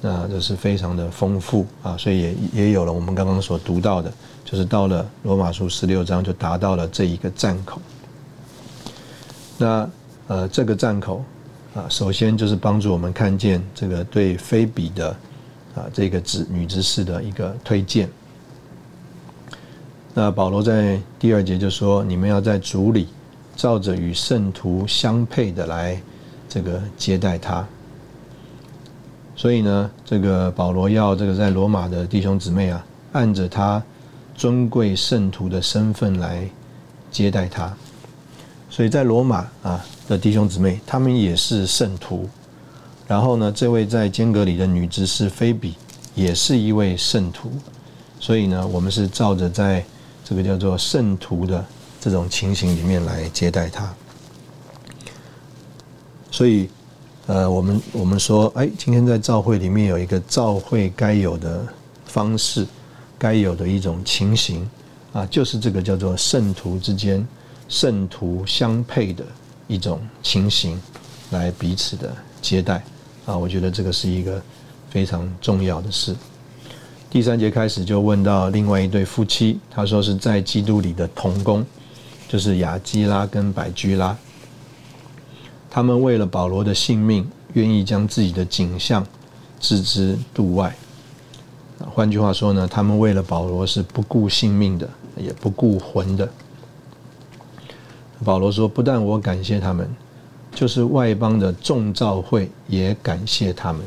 [0.00, 4.10] 那这是非常的丰富啊，所以也也有了我们刚刚所读到的，
[4.44, 7.82] 就是到了罗马书十六章就达到了这一个站口。
[9.58, 9.90] 那
[10.28, 11.22] 呃，这个站口
[11.78, 15.10] 啊，首先就是帮助我们看见这个对菲比的
[15.76, 18.08] 啊这个子女之事的一个推荐。
[20.12, 23.06] 那保罗在第二节就说：“你们要在主里，
[23.54, 26.02] 照着与圣徒相配的来，
[26.48, 27.64] 这个接待他。”
[29.36, 33.80] 所以呢，这个保罗要这个在罗马的弟兄姊妹啊，按着他
[34.34, 36.50] 尊贵圣徒的身份来
[37.12, 37.72] 接待他。
[38.70, 42.28] 所以在罗马啊的弟兄姊妹，他们也是圣徒。
[43.06, 45.74] 然后呢，这位在间隔里的女执事菲比
[46.14, 47.50] 也是一位圣徒。
[48.20, 49.84] 所以呢，我们是照着在。
[50.24, 51.64] 这个叫做圣徒的
[51.98, 53.90] 这种情形里面来接待他，
[56.30, 56.68] 所以
[57.26, 61.66] 呃，我们我们说，哎，今天在教会里面有一个教会该有的
[62.04, 62.66] 方式，
[63.18, 64.68] 该有的一种情形
[65.14, 67.26] 啊，就是这个叫做圣徒之间
[67.68, 69.22] 圣徒相配的
[69.66, 70.80] 一种情形，
[71.30, 72.82] 来彼此的接待
[73.26, 74.42] 啊，我觉得这个是一个
[74.90, 76.16] 非常重要的事。
[77.10, 81.64] 第三节开始就问到另外一对夫妻，他说是在基督里的同工，
[82.26, 84.16] 就是雅基拉跟百居拉。
[85.70, 89.06] 他们为了保罗的性命，愿意将自己的景象
[89.60, 90.74] 置之度外。
[91.78, 96.28] 换句话说呢，他们为了保罗是不顾性命的，也不顾魂的。
[98.24, 99.88] 保罗说：“不但我感谢他们，
[100.54, 103.82] 就是外邦的众教会也感谢他们。”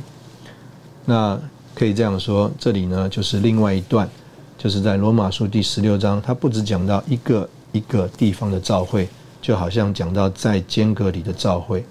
[1.05, 1.39] 那
[1.75, 4.09] 可以这样说，这里呢就是另外一段，
[4.57, 9.07] 就是在罗马书第十六章，他不只讲到一个一个地方的教会。
[9.41, 11.83] 就好像讲到在间隔里的召会，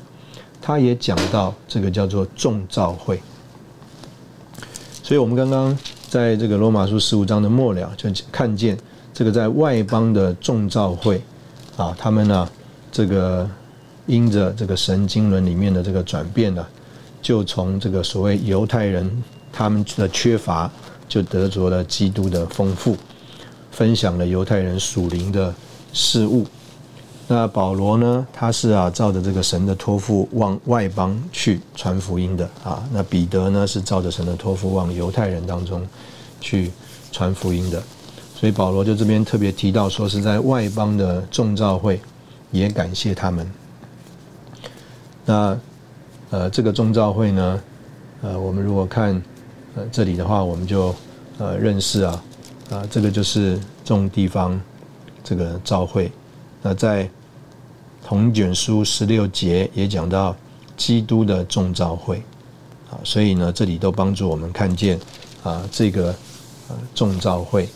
[0.63, 3.21] 他也讲到这个叫做众召会。
[5.03, 5.77] 所以，我们刚刚
[6.09, 8.79] 在这个罗马书十五章的末了，就看见
[9.13, 11.21] 这个在外邦的众召会
[11.81, 12.47] 啊，他们呢，
[12.93, 13.49] 这个
[14.05, 16.67] 因着这个神经轮里面的这个转变呢，
[17.23, 19.11] 就从这个所谓犹太人
[19.51, 20.71] 他们的缺乏，
[21.09, 22.95] 就得着了基督的丰富，
[23.71, 25.55] 分享了犹太人属灵的
[25.95, 26.47] 事物。
[27.27, 28.27] 那保罗呢？
[28.31, 32.87] 他是啊，照着这个神的托付往外邦去传福音的啊。
[32.93, 35.87] 那彼得呢，是照着神的托付往犹太人当中
[36.43, 36.71] 去
[37.11, 37.83] 传福音的。
[38.41, 42.01] 所以保罗就这边特别提到说，是在外邦的众召会
[42.51, 43.47] 也感谢他们。
[45.27, 45.61] 那
[46.31, 47.63] 呃，这个众召会呢，
[48.23, 49.23] 呃，我们如果看
[49.77, 50.95] 呃这里的话，我们就
[51.37, 52.25] 呃认识啊
[52.71, 54.59] 啊，这个就是众地方
[55.23, 56.11] 这个召会。
[56.63, 57.07] 那在
[58.03, 60.35] 同卷书十六节也讲到
[60.79, 62.23] 基督的众召会，
[62.91, 64.99] 啊，所以呢，这里都帮助我们看见
[65.43, 66.07] 啊，这个
[66.69, 67.69] 呃众召会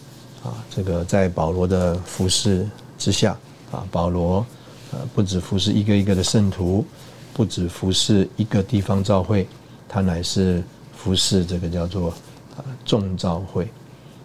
[0.44, 3.36] 啊，这个在保罗的服侍之下
[3.72, 4.46] 啊，保罗
[4.92, 6.84] 呃不止服侍一个一个的圣徒，
[7.32, 9.48] 不止服侍一个地方教会，
[9.88, 10.62] 他乃是
[10.94, 12.10] 服侍这个叫做
[12.56, 13.66] 啊众教会，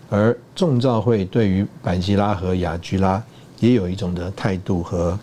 [0.10, 3.24] 而众教会对于百基拉和雅居拉
[3.60, 5.18] 也有一种的态度和。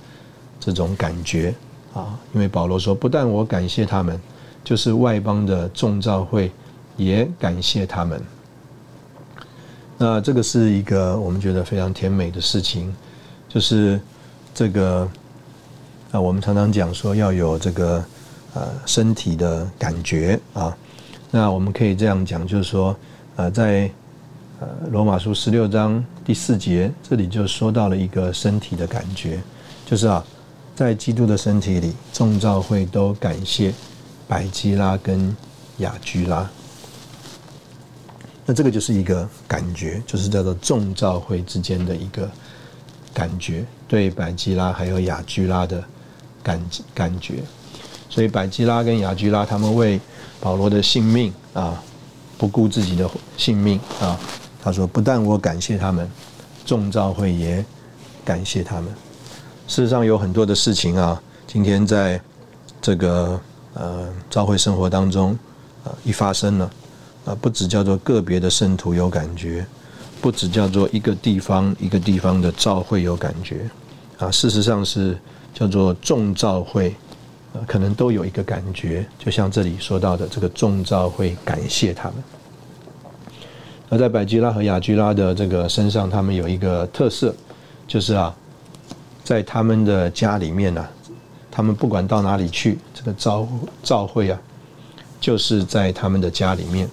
[0.58, 1.54] 这种感觉
[1.92, 4.18] 啊，因为保罗说，不但我感谢他们，
[4.64, 6.50] 就是外邦的众教会
[6.96, 8.20] 也感谢他们。
[9.98, 12.94] 那这个是一个我们觉得非常甜美的事情，
[13.48, 14.00] 就是
[14.54, 15.08] 这个
[16.12, 18.04] 啊，我们常常讲说要有这个
[18.54, 20.76] 呃身体的感觉啊。
[21.30, 22.96] 那我们可以这样讲，就是说
[23.36, 23.90] 呃，在
[24.60, 29.40] 呃罗马书十六章第四节，这里就说到了一个身体的感觉，
[29.84, 30.24] 就是啊。
[30.76, 33.72] 在基督的身体里，众教会都感谢
[34.28, 35.34] 百基拉跟
[35.78, 36.46] 雅居拉。
[38.46, 42.30] 那这个就是一个感觉，就是叫做众教会之间的一个
[43.12, 45.84] 感觉，对百基拉还有雅居拉的
[46.42, 46.60] 感
[46.94, 47.42] 感觉。
[48.08, 50.00] 所以百基拉跟雅居拉他们为
[50.40, 51.82] 保罗的性命啊，
[52.38, 54.18] 不顾自己的性命啊。
[54.62, 56.08] 他说：“不但我感谢他们，
[56.64, 57.64] 众教会也
[58.24, 58.86] 感谢他们。”
[59.68, 62.20] 事实上有很多的事情啊，今天在
[62.80, 63.40] 这个
[63.74, 65.36] 呃召会生活当中
[65.84, 66.70] 啊一发生了
[67.26, 69.66] 啊，不只叫做个别的圣徒有感觉，
[70.22, 73.68] 不只叫做一个地方一个地方的教会有感觉
[74.16, 75.18] 啊，事实上是
[75.52, 76.94] 叫做众教会
[77.52, 82.14] 啊，可能都有一个感觉，就像这里说到的这个众教会感谢他们。
[83.90, 87.34] 而在百基拉和雅居拉的这个身上，他们有一个特色，
[87.86, 88.34] 就是啊。
[89.24, 90.86] 在他们的家里面呢，
[91.50, 93.44] 他们不管到哪里去，这个召
[93.82, 94.38] 召会啊，
[95.20, 96.88] 就是在他们的家里面。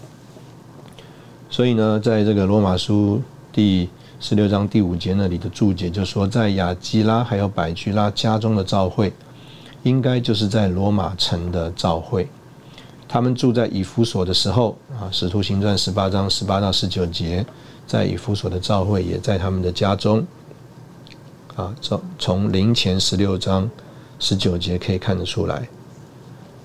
[1.53, 3.87] 所以呢，在这个罗马书第
[4.19, 9.13] 十六章第五节那里的注解就说，在亚基拉还有百居拉家中的召会，
[9.83, 12.27] 应该就是在罗马城的召会。
[13.07, 17.45] 他们住在以弗所的时候啊，使徒行传十八章十八到十九节，
[17.85, 20.25] 在以弗所的召会也在他们的家中。
[21.55, 23.69] 啊，从从零前十六章
[24.17, 25.69] 十九节可以看得出来，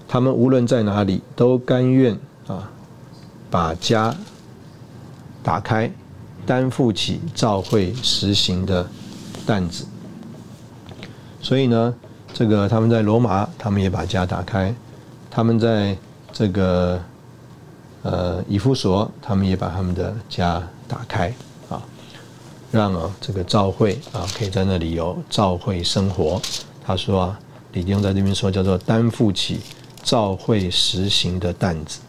[0.08, 2.70] 他们无论在哪里都甘愿啊，
[3.50, 4.16] 把家
[5.48, 5.90] 打开，
[6.44, 8.86] 担负起照会实行的
[9.46, 9.86] 担子。
[11.40, 11.94] 所以呢，
[12.34, 14.74] 这个他们在罗马，他们也把家打开；
[15.30, 15.96] 他们在
[16.34, 17.00] 这个
[18.02, 21.32] 呃以弗所，他们也把他们的家打开
[21.70, 21.82] 啊。
[22.70, 26.38] 让啊这个召会啊可以在那里有召会生活。
[26.84, 27.40] 他说啊，
[27.72, 29.60] 李弟兄在这边说叫做担负起
[30.02, 32.00] 照会实行的担子。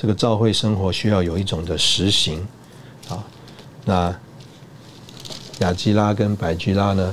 [0.00, 2.46] 这个照会生活需要有一种的实行
[3.08, 3.26] 啊。
[3.84, 4.16] 那
[5.58, 7.12] 雅基拉跟百基拉呢，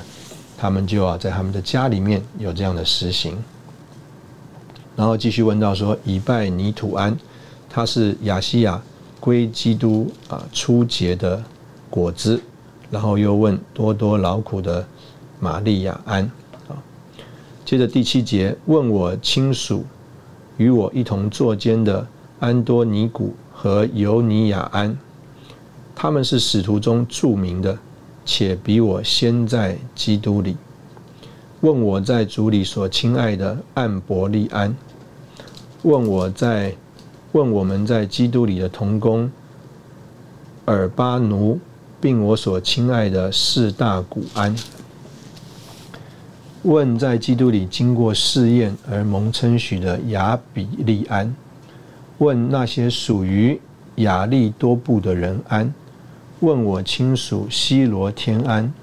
[0.56, 3.36] 他们就啊在他们的家里面有这样的实行。
[4.96, 7.18] 然后继续问到说，以拜尼土安，
[7.68, 8.80] 他是亚西亚
[9.20, 11.44] 归基督啊初结的
[11.90, 12.40] 果子。
[12.92, 14.88] 然后又问多多劳苦的
[15.40, 16.22] 玛利亚安
[16.68, 16.78] 啊。
[17.66, 19.84] 接着第七节问我亲属
[20.58, 22.08] 与我一同坐监的。
[22.40, 24.98] 安多尼古和尤尼亚安，
[25.96, 27.78] 他们是使徒中著名的，
[28.26, 30.58] 且比我先在基督里。
[31.62, 34.76] 问我在主里所亲爱的安伯利安，
[35.84, 36.76] 问我在
[37.32, 39.32] 问我们在基督里的同工
[40.66, 41.60] 尔巴奴，
[42.02, 44.56] 并我所亲爱的四大古安。
[46.64, 51.34] 问在基督里经过试验而蒙称许的亚比利安。
[52.20, 53.60] 问那些属于
[53.96, 55.74] 亚利多部的人安，
[56.40, 58.74] 问我亲属西罗天安，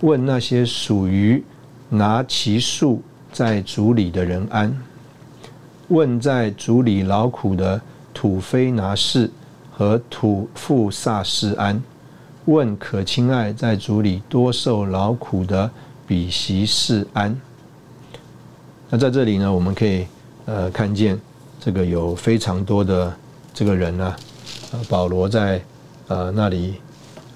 [0.00, 1.42] 问那些属于
[1.88, 3.00] 拿其树
[3.32, 4.76] 在主里的人安，
[5.88, 7.80] 问在主里劳苦的
[8.12, 9.30] 土非拿士
[9.72, 11.80] 和土富萨士安，
[12.46, 15.70] 问可亲爱在主里多受劳苦的
[16.06, 17.40] 比席士安。
[18.90, 20.06] 那在这里呢，我们可以
[20.46, 21.20] 呃看见。
[21.64, 23.10] 这个有非常多的
[23.54, 24.14] 这个人呢，
[24.72, 25.58] 呃，保罗在
[26.08, 26.74] 呃那里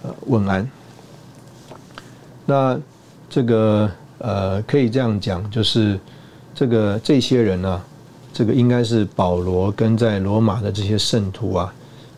[0.02, 0.70] 呃问安。
[2.44, 2.78] 那
[3.30, 5.98] 这个呃可以这样讲，就是
[6.54, 7.82] 这个这些人呢，
[8.30, 11.72] 这个应该是保罗跟在罗马的这些圣徒啊，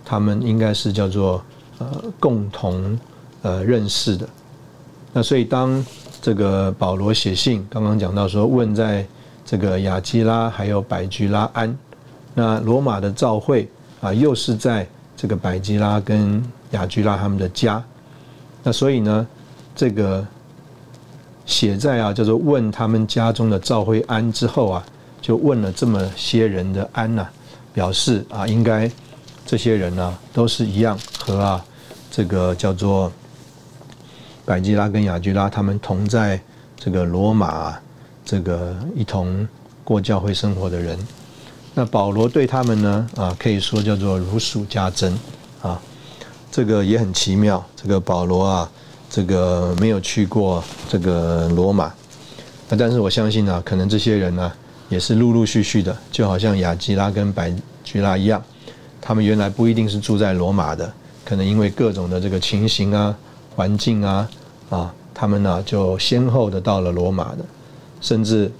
[0.04, 1.40] 他们应该是叫做
[1.78, 1.86] 呃
[2.18, 2.98] 共同
[3.42, 4.28] 呃认识的。
[5.12, 5.86] 那所以当
[6.20, 9.06] 这个保罗写信，刚刚讲到说问在
[9.46, 11.78] 这个雅基拉还有百居拉安。
[12.34, 13.68] 那罗马的教会
[14.00, 17.82] 啊，又是在这个百基拉跟雅居拉他们的家，
[18.62, 19.26] 那所以呢，
[19.74, 20.26] 这个
[21.44, 24.86] 写在啊叫做问他们家中的教会安之后啊，
[25.20, 27.26] 就问了这么些人的安呐，
[27.74, 28.90] 表示啊应该
[29.44, 31.64] 这些人呢都是一样和啊
[32.10, 33.12] 这个叫做
[34.44, 36.40] 百基拉跟雅居拉他们同在
[36.76, 37.76] 这个罗马
[38.24, 39.46] 这个一同
[39.82, 40.96] 过教会生活的人。
[41.80, 45.18] 那保罗对他们呢啊，可以说叫做如数家珍
[45.62, 45.80] 啊，
[46.52, 47.64] 这个也很奇妙。
[47.74, 48.70] 这个保罗啊，
[49.08, 51.90] 这个没有去过这个罗马，
[52.68, 54.52] 那但是我相信呢，可能这些人呢
[54.90, 57.50] 也是陆陆续续的，就好像雅基拉跟白
[57.82, 58.42] 居拉一样，
[59.00, 60.92] 他们原来不一定是住在罗马的，
[61.24, 63.16] 可能因为各种的这个情形啊、
[63.56, 64.28] 环境啊
[64.68, 67.44] 啊，他们呢就先后的到了罗马的，
[68.02, 68.52] 甚至。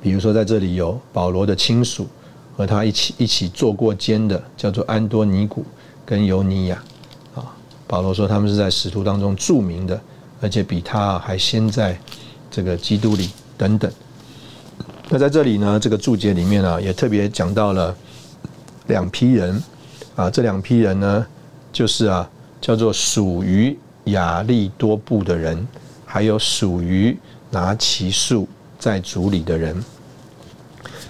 [0.00, 2.06] 比如说，在这里有保罗的亲属
[2.56, 5.64] 和他一起一起做过监的，叫做安多尼古
[6.06, 6.82] 跟尤尼亚
[7.34, 7.54] 啊。
[7.86, 10.00] 保罗说他们是在使徒当中著名的，
[10.40, 11.98] 而且比他还先在
[12.50, 13.90] 这个基督里等等。
[15.08, 17.96] 那在这里呢，这个注解里面啊，也特别讲到了
[18.86, 19.62] 两批人
[20.14, 21.26] 啊，这两批人呢，
[21.72, 22.28] 就是啊，
[22.60, 25.66] 叫做属于亚利多布的人，
[26.04, 27.16] 还有属于
[27.50, 28.46] 拿其数。
[28.78, 29.82] 在主里的人，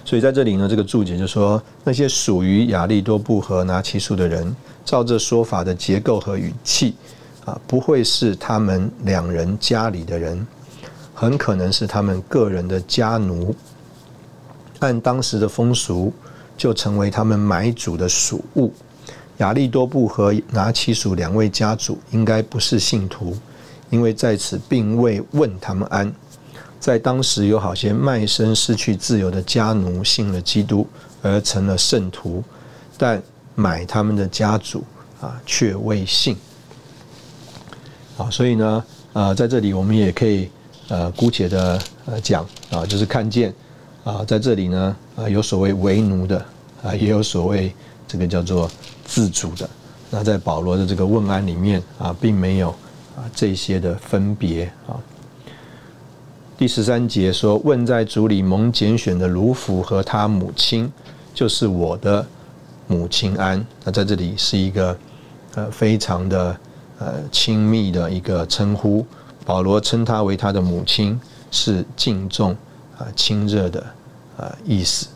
[0.03, 6.95] 所以在这里呢，这个注解就说，那些属于亚利多布和拿其数的人，照这说法的结构和语气，
[7.45, 10.45] 啊，不会是他们两人家里的人，
[11.13, 13.55] 很可能是他们个人的家奴，
[14.79, 16.11] 按当时的风俗，
[16.57, 18.73] 就成为他们买主的属物。
[19.37, 23.37] 亚利多布和拿其属两位家主应该不是信徒，
[23.89, 26.11] 因为在此并未问他们安。
[26.79, 30.87] 在当时有好些卖身失去自由的家奴信了基督
[31.21, 32.41] 而成了圣徒，
[32.97, 33.21] 但
[33.53, 34.83] 买他们的家主
[35.19, 36.37] 啊却未信。
[38.17, 40.49] 啊，所以呢，啊，在这里我们也可以
[40.87, 43.53] 呃姑且的呃讲啊，就是看见
[44.03, 46.45] 啊，在这里呢啊有所谓为奴的
[46.81, 47.73] 啊，也有所谓
[48.07, 48.71] 这个叫做
[49.05, 49.69] 自主的。
[50.09, 52.69] 那在保罗的这个问安里面啊，并没有
[53.15, 54.95] 啊这些的分别啊。
[56.59, 60.91] 第十三节说：“问在主里蒙拣选的卢福和他母亲，
[61.33, 62.27] 就是我的
[62.85, 64.97] 母亲安。”那在这里是一个
[65.55, 66.57] 呃非常的
[66.97, 69.05] 呃亲密的一个称呼。
[69.45, 71.17] 保罗称她为他的母亲，
[71.49, 72.51] 是敬重
[72.97, 73.81] 啊亲热的
[74.35, 75.07] 啊意思。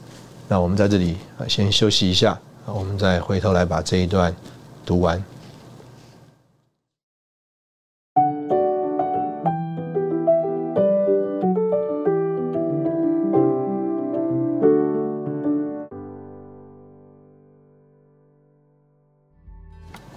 [0.47, 4.33] 那我们在这里啊先休息一下，我们再回头来把这一段
[4.85, 5.21] 读完。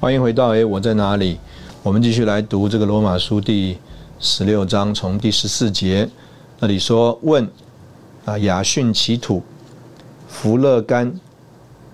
[0.07, 1.37] 欢迎回到诶，我在哪里？
[1.83, 3.77] 我们继续来读这个罗马书第
[4.21, 6.09] 十六章，从第十四节
[6.61, 7.51] 那里说：问
[8.25, 9.43] 啊，雅逊其土、
[10.29, 11.13] 弗勒干、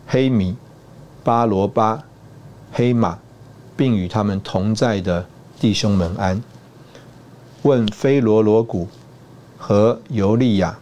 [0.06, 0.54] 黑米、
[1.24, 2.02] 巴罗巴、
[2.70, 3.18] 黑马，
[3.78, 5.24] 并与他们同在的
[5.58, 6.42] 弟兄们安。
[7.62, 8.88] 问菲罗罗谷
[9.56, 10.78] 和尤利亚、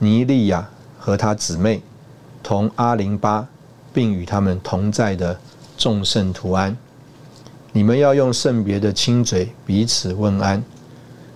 [0.00, 1.80] 尼利亚和他姊妹，
[2.42, 3.48] 同阿林巴，
[3.94, 5.40] 并与他们同在的。
[5.82, 6.76] 众圣徒安，
[7.72, 10.62] 你们要用圣别的亲嘴彼此问安。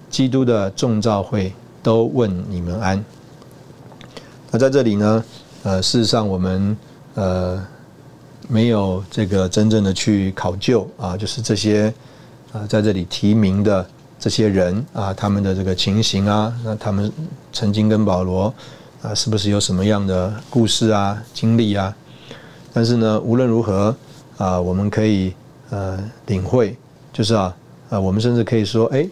[0.08, 3.04] 基督的众召会都问你们安。
[4.52, 5.24] 那在这里呢？
[5.64, 6.76] 呃，事实上我们
[7.14, 7.60] 呃
[8.46, 11.92] 没有这个真正的去考究啊，就是这些
[12.52, 13.84] 啊在这里提名的
[14.16, 17.12] 这些人啊，他们的这个情形啊，那他们
[17.52, 18.54] 曾经跟保罗
[19.02, 21.92] 啊，是不是有什么样的故事啊、经历啊？
[22.72, 23.92] 但是呢，无论如何。
[24.38, 25.32] 啊，我们可以
[25.70, 26.76] 呃领会，
[27.10, 27.56] 就是啊，
[27.88, 29.08] 呃，我们甚至可以说，哎，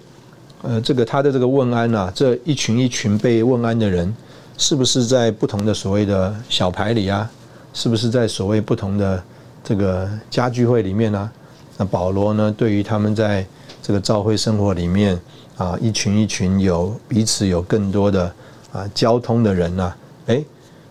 [0.60, 4.14] 呃，这个他的这个问安呐，这一群一群被问安的人，
[4.58, 7.30] 是不是在不同的所谓的小牌里啊？
[7.72, 9.22] 是不是在所谓不同的
[9.64, 11.30] 这个家聚会里面呢？
[11.78, 13.46] 那保罗呢，对于他们在
[13.82, 15.18] 这个教会生活里面
[15.56, 18.30] 啊，一群一群有彼此有更多的
[18.72, 19.92] 啊交通的人呐，
[20.26, 20.44] 哎，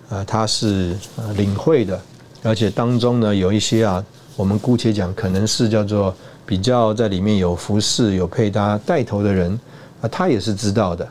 [0.09, 0.97] 啊，他是
[1.35, 2.01] 领会的，
[2.41, 4.03] 而且当中呢有一些啊。
[4.35, 6.13] 我们姑且讲，可能是叫做
[6.45, 9.59] 比较在里面有服饰、有配搭、带头的人
[10.01, 11.07] 啊，他也是知道的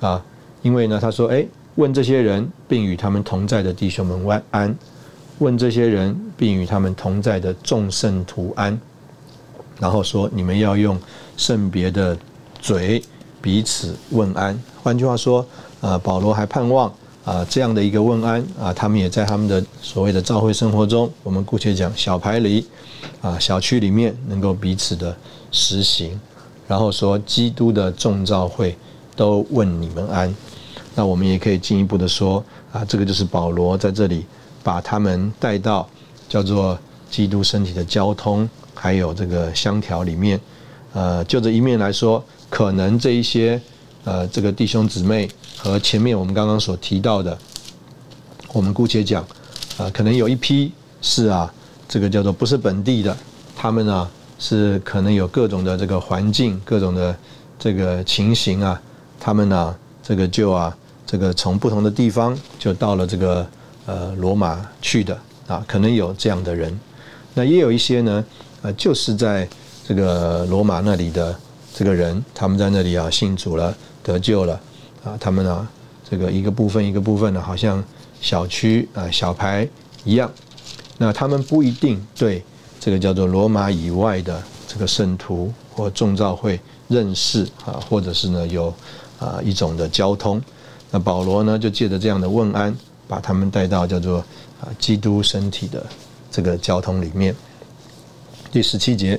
[0.00, 0.24] 啊。
[0.62, 1.44] 因为呢，他说：“哎，
[1.76, 4.70] 问这些人，并与他们同在的弟兄们晚安；
[5.38, 8.78] 问这些人，并与他们同在的众圣徒安。”
[9.80, 10.98] 然后说：“你们要用
[11.36, 12.16] 圣别的
[12.60, 13.02] 嘴
[13.40, 15.44] 彼此问安。”换句话说，
[15.80, 16.92] 啊，保罗还盼望。
[17.22, 22.66] 啊，这样的一个问安啊，他们也在他们的所谓的教会生活中，我们姑且讲小排里
[23.20, 25.14] 啊，小区里面能够彼此的
[25.52, 26.18] 实行，
[26.66, 28.74] 然后说基督的众召会
[29.14, 30.34] 都问你们安。
[30.94, 32.42] 那我们也可以进一步的说
[32.72, 34.24] 啊，这个就是保罗在这里
[34.62, 35.86] 把他们带到
[36.26, 36.76] 叫做
[37.10, 40.40] 基督身体的交通，还有这个香调里面。
[40.94, 43.60] 呃，就这一面来说，可能这一些
[44.04, 45.28] 呃这个弟兄姊妹。
[45.62, 47.36] 和前面我们刚刚所提到的，
[48.50, 49.22] 我们姑且讲，
[49.76, 51.52] 啊，可能有一批是啊，
[51.86, 53.14] 这个叫做不是本地的，
[53.54, 54.08] 他们呢
[54.38, 57.14] 是可能有各种的这个环境、各种的
[57.58, 58.80] 这个情形啊，
[59.20, 60.74] 他们呢这个就啊，
[61.06, 63.46] 这个从不同的地方就到了这个
[63.84, 66.80] 呃罗马去的啊，可能有这样的人，
[67.34, 68.24] 那也有一些呢，
[68.62, 69.46] 呃，就是在
[69.86, 71.38] 这个罗马那里的
[71.74, 74.58] 这个人，他们在那里啊信主了，得救了。
[75.04, 75.68] 啊，他们呢，
[76.08, 77.82] 这个一个部分一个部分的，好像
[78.20, 79.66] 小区啊小牌
[80.04, 80.30] 一样。
[80.98, 82.44] 那他们不一定对
[82.78, 88.72] 这个叫做罗马以外的这个圣徒或众教会认识啊，或者是呢有
[89.18, 90.40] 啊一种的交通。
[90.90, 92.76] 那保罗呢就借着这样的问安，
[93.08, 94.18] 把他们带到叫做
[94.60, 95.86] 啊基督身体的
[96.30, 97.34] 这个交通里面。
[98.52, 99.18] 第十七节，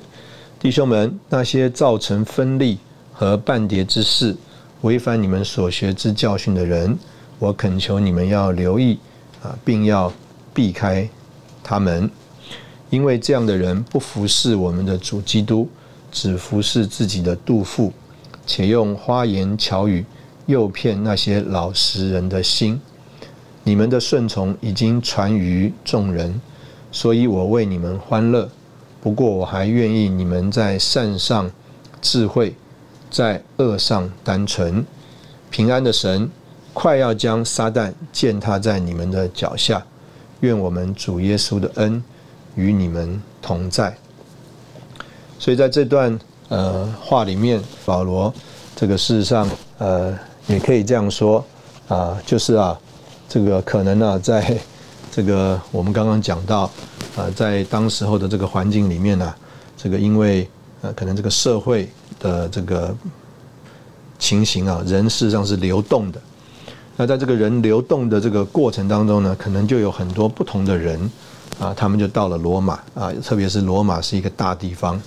[0.60, 2.78] 弟兄们，那些造成分立
[3.14, 4.36] 和半叠之事。
[4.82, 6.98] 违反你们所学之教训的人，
[7.38, 8.98] 我恳求你们要留意
[9.44, 10.12] 啊，并要
[10.54, 11.08] 避开
[11.64, 12.10] 他们，
[12.90, 15.70] 因为这样的人不服侍我们的主基督，
[16.12, 17.94] 只服侍自己的肚腹，
[18.46, 20.04] 且用花言巧语
[20.48, 22.82] 诱骗那些老实人的心。
[23.64, 26.42] 你们的顺从已经传于众人，
[26.92, 28.50] 所以我为你们欢乐。
[29.00, 31.50] 不过我还愿意你们在善上
[32.02, 32.56] 智慧。
[33.12, 34.86] 在恶上单纯，
[35.50, 36.30] 平安的神
[36.74, 39.86] 快要将撒旦践踏在你们的脚下。
[40.40, 42.02] 愿我们主耶稣的恩
[42.56, 43.96] 与你们同在。
[45.38, 48.34] 所以在这段呃话里面，保罗
[48.76, 49.48] 这个事实上
[49.78, 51.46] 呃也可以这样说
[51.90, 52.80] 啊，就是啊
[53.28, 54.58] 这个可能呢，在
[55.12, 56.62] 这个我们刚刚讲到
[57.18, 59.36] 啊，在当时候的这个环境里面呢，
[59.76, 60.50] 这个因为
[60.82, 61.90] 呃可能这个社会。
[62.22, 62.96] 的这个
[64.20, 66.22] 情形啊，人事实上是流动的。
[66.96, 71.12] 那在这个人流动的这个过程当中呢，可能就有很多不同的人
[71.60, 75.02] 啊，他们就到了罗马啊，特别是罗马是一个大地方，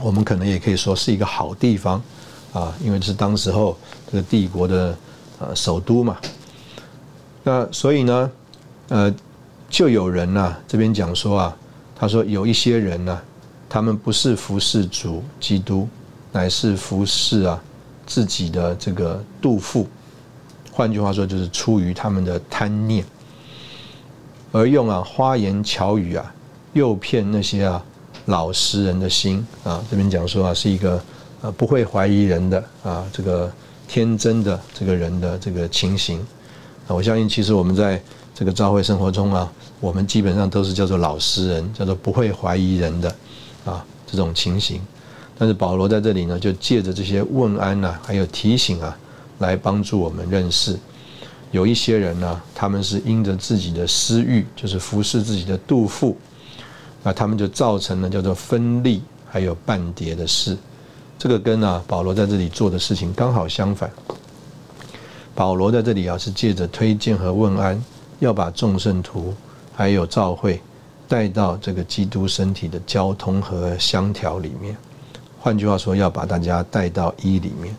[0.00, 2.00] 我们可能也可以说是一个好地方
[2.52, 3.76] 啊，因为是当时候
[4.10, 4.96] 这个帝国的
[5.40, 6.16] 呃首都嘛。
[7.42, 8.30] 那所以呢，
[8.88, 9.14] 呃，
[9.68, 11.56] 就有人呢这边讲说啊，
[11.96, 13.20] 他说有一些人呢。
[13.76, 15.86] 他们不是服侍主基督，
[16.32, 17.62] 乃是服侍啊
[18.06, 19.86] 自己的这个肚腹。
[20.72, 23.04] 换句话说，就是出于他们的贪念，
[24.50, 26.34] 而用啊花言巧语啊
[26.72, 27.84] 诱骗那些啊
[28.24, 29.84] 老实人的心啊。
[29.90, 30.98] 这边讲说啊，是一个
[31.42, 33.52] 呃不会怀疑人的啊，这个
[33.86, 36.18] 天真的这个人的这个情形
[36.88, 36.96] 啊。
[36.96, 38.02] 我相信，其实我们在
[38.34, 43.14] 这个教会生活中啊，我们基本上都是叫做老实人，叫做不会怀疑人的
[43.66, 44.80] 啊这种情形。
[45.38, 48.96] 但是保罗在这里呢，就借着这些问安呐，还有提醒啊，
[49.40, 50.78] 来帮助我们认识，
[51.50, 56.16] 有一些人呢，他们是因着自己的私欲，就是服侍自己的肚腹，
[57.02, 60.56] 那他们就造成了叫做分立还有半叠的事。
[61.18, 63.90] 这个跟啊保罗在这里做的事情刚好相反。
[65.34, 67.84] 保罗在这里啊是借着推荐和问安，
[68.20, 69.34] 要把众圣徒
[69.74, 70.62] 还有召会
[71.08, 74.76] 带到这个基督身体的交通和相调里面。
[75.38, 77.74] 换句话说，要把大家带到一里面。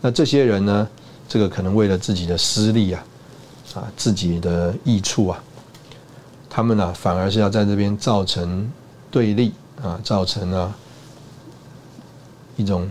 [0.00, 0.88] 那这些人呢？
[1.26, 3.02] 这个可能为了自己的私利啊，
[3.74, 5.42] 啊，自己的益处啊，
[6.50, 8.70] 他们呢，反而是要在这边造成
[9.10, 10.76] 对立啊，造成啊
[12.56, 12.88] 一种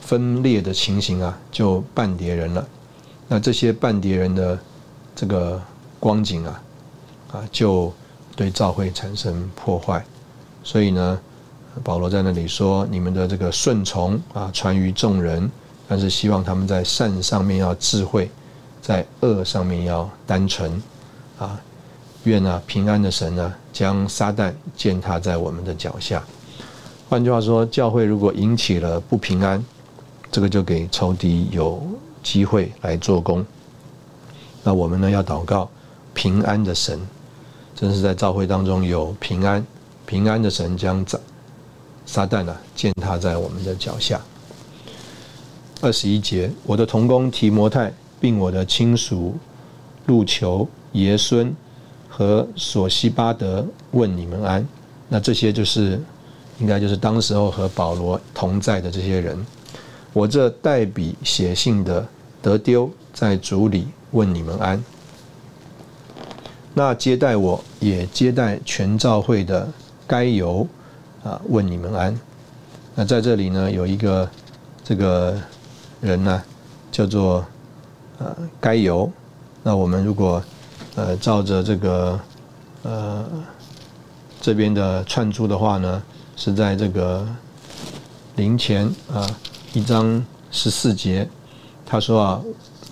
[0.00, 2.66] 分裂的情形啊，就半叠人了。
[3.28, 4.58] 那这些半叠人的
[5.14, 5.60] 这个
[6.00, 6.62] 光景啊，
[7.32, 7.92] 啊，就
[8.36, 10.04] 对教会产生破坏。
[10.62, 11.18] 所以呢。
[11.82, 15.50] 保罗在那里说：“你们的这个顺从啊，传于众人，
[15.88, 18.30] 但是希望他们在善上面要智慧，
[18.80, 20.80] 在恶上面要单纯
[21.36, 21.60] 啊。
[22.22, 26.22] 愿啊平安的神呢，将撒旦践踏在我们的脚下。
[27.08, 29.60] 换句话说，教会如果引起了不平安，
[30.30, 31.82] 这个就给仇敌有
[32.22, 33.44] 机会来做工。
[34.62, 35.68] 那我们呢，要祷告
[36.12, 37.00] 平安的神，
[37.74, 39.64] 真是在召会当中有平安，
[40.06, 41.18] 平安的神将在。”
[42.06, 44.20] 撒旦呢，践踏在我们的脚下。
[45.80, 49.34] 二十一节，我的同工提摩太，并我的亲属
[50.06, 51.54] 路求、爷孙
[52.08, 54.66] 和索西巴德问你们安。
[55.08, 56.00] 那这些就是，
[56.58, 59.44] 应该就是当时候和保罗同在的这些人。
[60.12, 62.06] 我这代笔写信的
[62.40, 64.82] 德丢，在主里问你们安。
[66.74, 69.66] 那接待我也接待全教会的
[70.06, 70.66] 该由。
[71.24, 72.20] 啊，问你们安。
[72.94, 74.28] 那在这里呢，有一个
[74.84, 75.34] 这个
[76.02, 76.42] 人呢，
[76.92, 77.42] 叫做
[78.18, 79.10] 呃该由。
[79.62, 80.44] 那我们如果
[80.96, 82.20] 呃照着这个
[82.82, 83.24] 呃
[84.38, 86.02] 这边的串珠的话呢，
[86.36, 87.26] 是在这个
[88.36, 89.26] 灵前啊
[89.72, 91.26] 一章十四节，
[91.86, 92.42] 他说啊，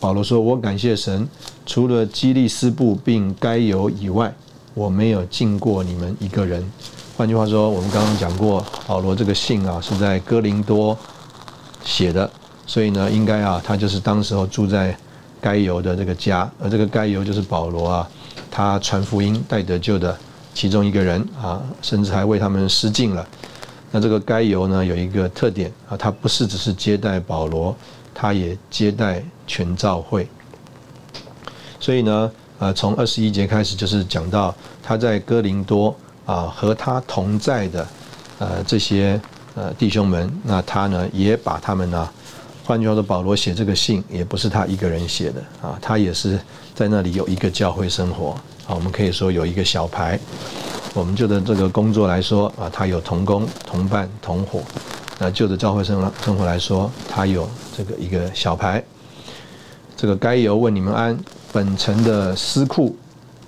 [0.03, 1.28] 保罗说：“我感谢神，
[1.64, 4.34] 除了基利斯布并该由以外，
[4.74, 6.61] 我没有进过你们一个人。”
[7.16, 10.98] 换句话说，我们刚刚讲过，保罗这个信啊是在哥林多
[11.84, 12.28] 写的，
[12.66, 14.92] 所以呢，应该啊，他就是当时候住在
[15.40, 18.11] 该犹的这个家，而这个该犹就是保罗啊，
[18.50, 20.18] 他传福音带得救的
[20.53, 23.24] 其中一个人啊，甚至还为他们施浸了。
[23.92, 27.76] 那这个该犹呢，有一个特点啊，他不是只是接待保罗，
[28.14, 30.28] 他也接待全召会。
[31.80, 35.94] 所以呢，呃，从二十一节开始就是讲到他在哥林多。
[36.24, 37.86] 啊，和他同在的，
[38.38, 39.20] 呃，这些
[39.56, 42.08] 呃弟兄们，那他呢也把他们呢，
[42.64, 46.38] 换句话说，保罗写这个信也不是他一个人写的啊，他也是
[46.76, 48.30] 在那里有一个教会生活
[48.68, 50.16] 啊，我们可以说有一个小牌，
[50.94, 54.62] 我们就的这个工作来说啊，他有同工、同伴、同伙，
[55.18, 58.83] 那就着教会生生活来说，他有这个一个小牌，
[59.97, 61.18] 这个该由问你们安，
[61.53, 62.97] 本城的司库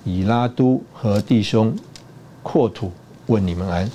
[0.03, 1.75] 以拉都和弟兄。
[2.47, 2.91] 扩土
[3.25, 3.89] 问你们安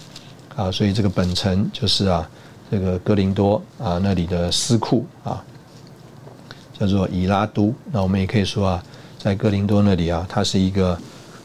[0.56, 2.28] 啊，所以这个本城就是啊，
[2.68, 5.40] 这个哥林多啊那里的司库啊，
[6.76, 7.72] 叫做以拉都。
[7.92, 8.82] 那我们也可以说啊，
[9.20, 10.98] 在哥林多那里啊，他是一个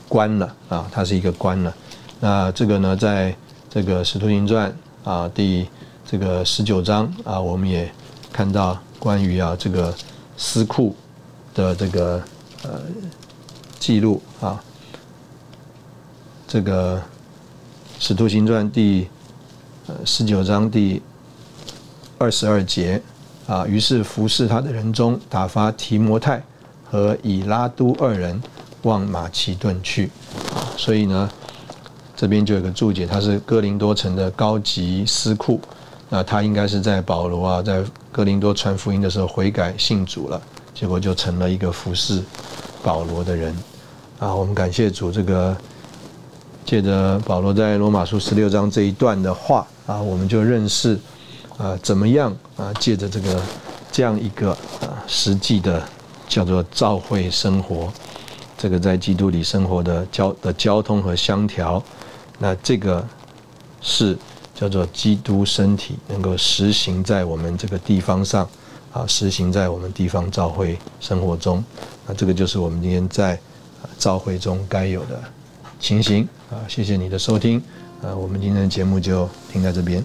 [0.09, 1.71] 官了啊，他是一个官了。
[2.19, 3.35] 那这个呢，在
[3.69, 5.67] 这个使徒行传啊第
[6.07, 7.87] 这个十九章啊，我们也
[8.35, 9.95] 看到关于啊这个
[10.35, 10.93] 司库
[11.53, 12.21] 的这个
[12.63, 12.81] 呃
[13.79, 14.61] 记录啊。
[16.45, 16.97] 这个
[17.97, 19.07] 《使徒行传》第
[19.87, 21.01] 呃十九章第
[22.17, 23.01] 二十二节
[23.47, 26.43] 啊，于是服侍他的人中打发提摩太
[26.83, 28.41] 和以拉都二人
[28.81, 30.11] 往马其顿去，
[30.75, 31.31] 所以呢，
[32.17, 35.61] 这边就有个注解，他是哥林多城的高级司库，
[36.15, 40.41] 那他应该是在保罗啊在哥林多传福音的时候悔改信主了，
[40.73, 42.23] 结果就成了一个服侍
[42.81, 43.53] 保罗的人
[44.17, 44.33] 啊。
[44.33, 45.55] 我们感谢主这个。
[46.65, 50.99] 借着保罗在罗马书十六章这一段的话啊，我们就认识
[51.59, 53.39] 啊，怎么样啊，借着这个
[53.91, 54.49] 这样一个
[54.81, 55.83] 啊实际的
[56.27, 57.93] 叫做教会生活，
[58.57, 61.83] 这个在基督里生活的交的交通和相调，
[62.39, 63.07] 那这个
[63.79, 64.17] 是
[64.55, 68.49] 叫做基督身体能够实行在我们这个地方上
[68.93, 71.61] 啊，实行在我们地方教会生活中。
[72.07, 73.37] 那这个就是我们今天在
[73.97, 75.21] 教会中该有的
[75.79, 76.63] 情形啊。
[76.69, 77.61] 谢谢你的收听，
[78.01, 80.01] 啊，我们今天的节目就停在这边。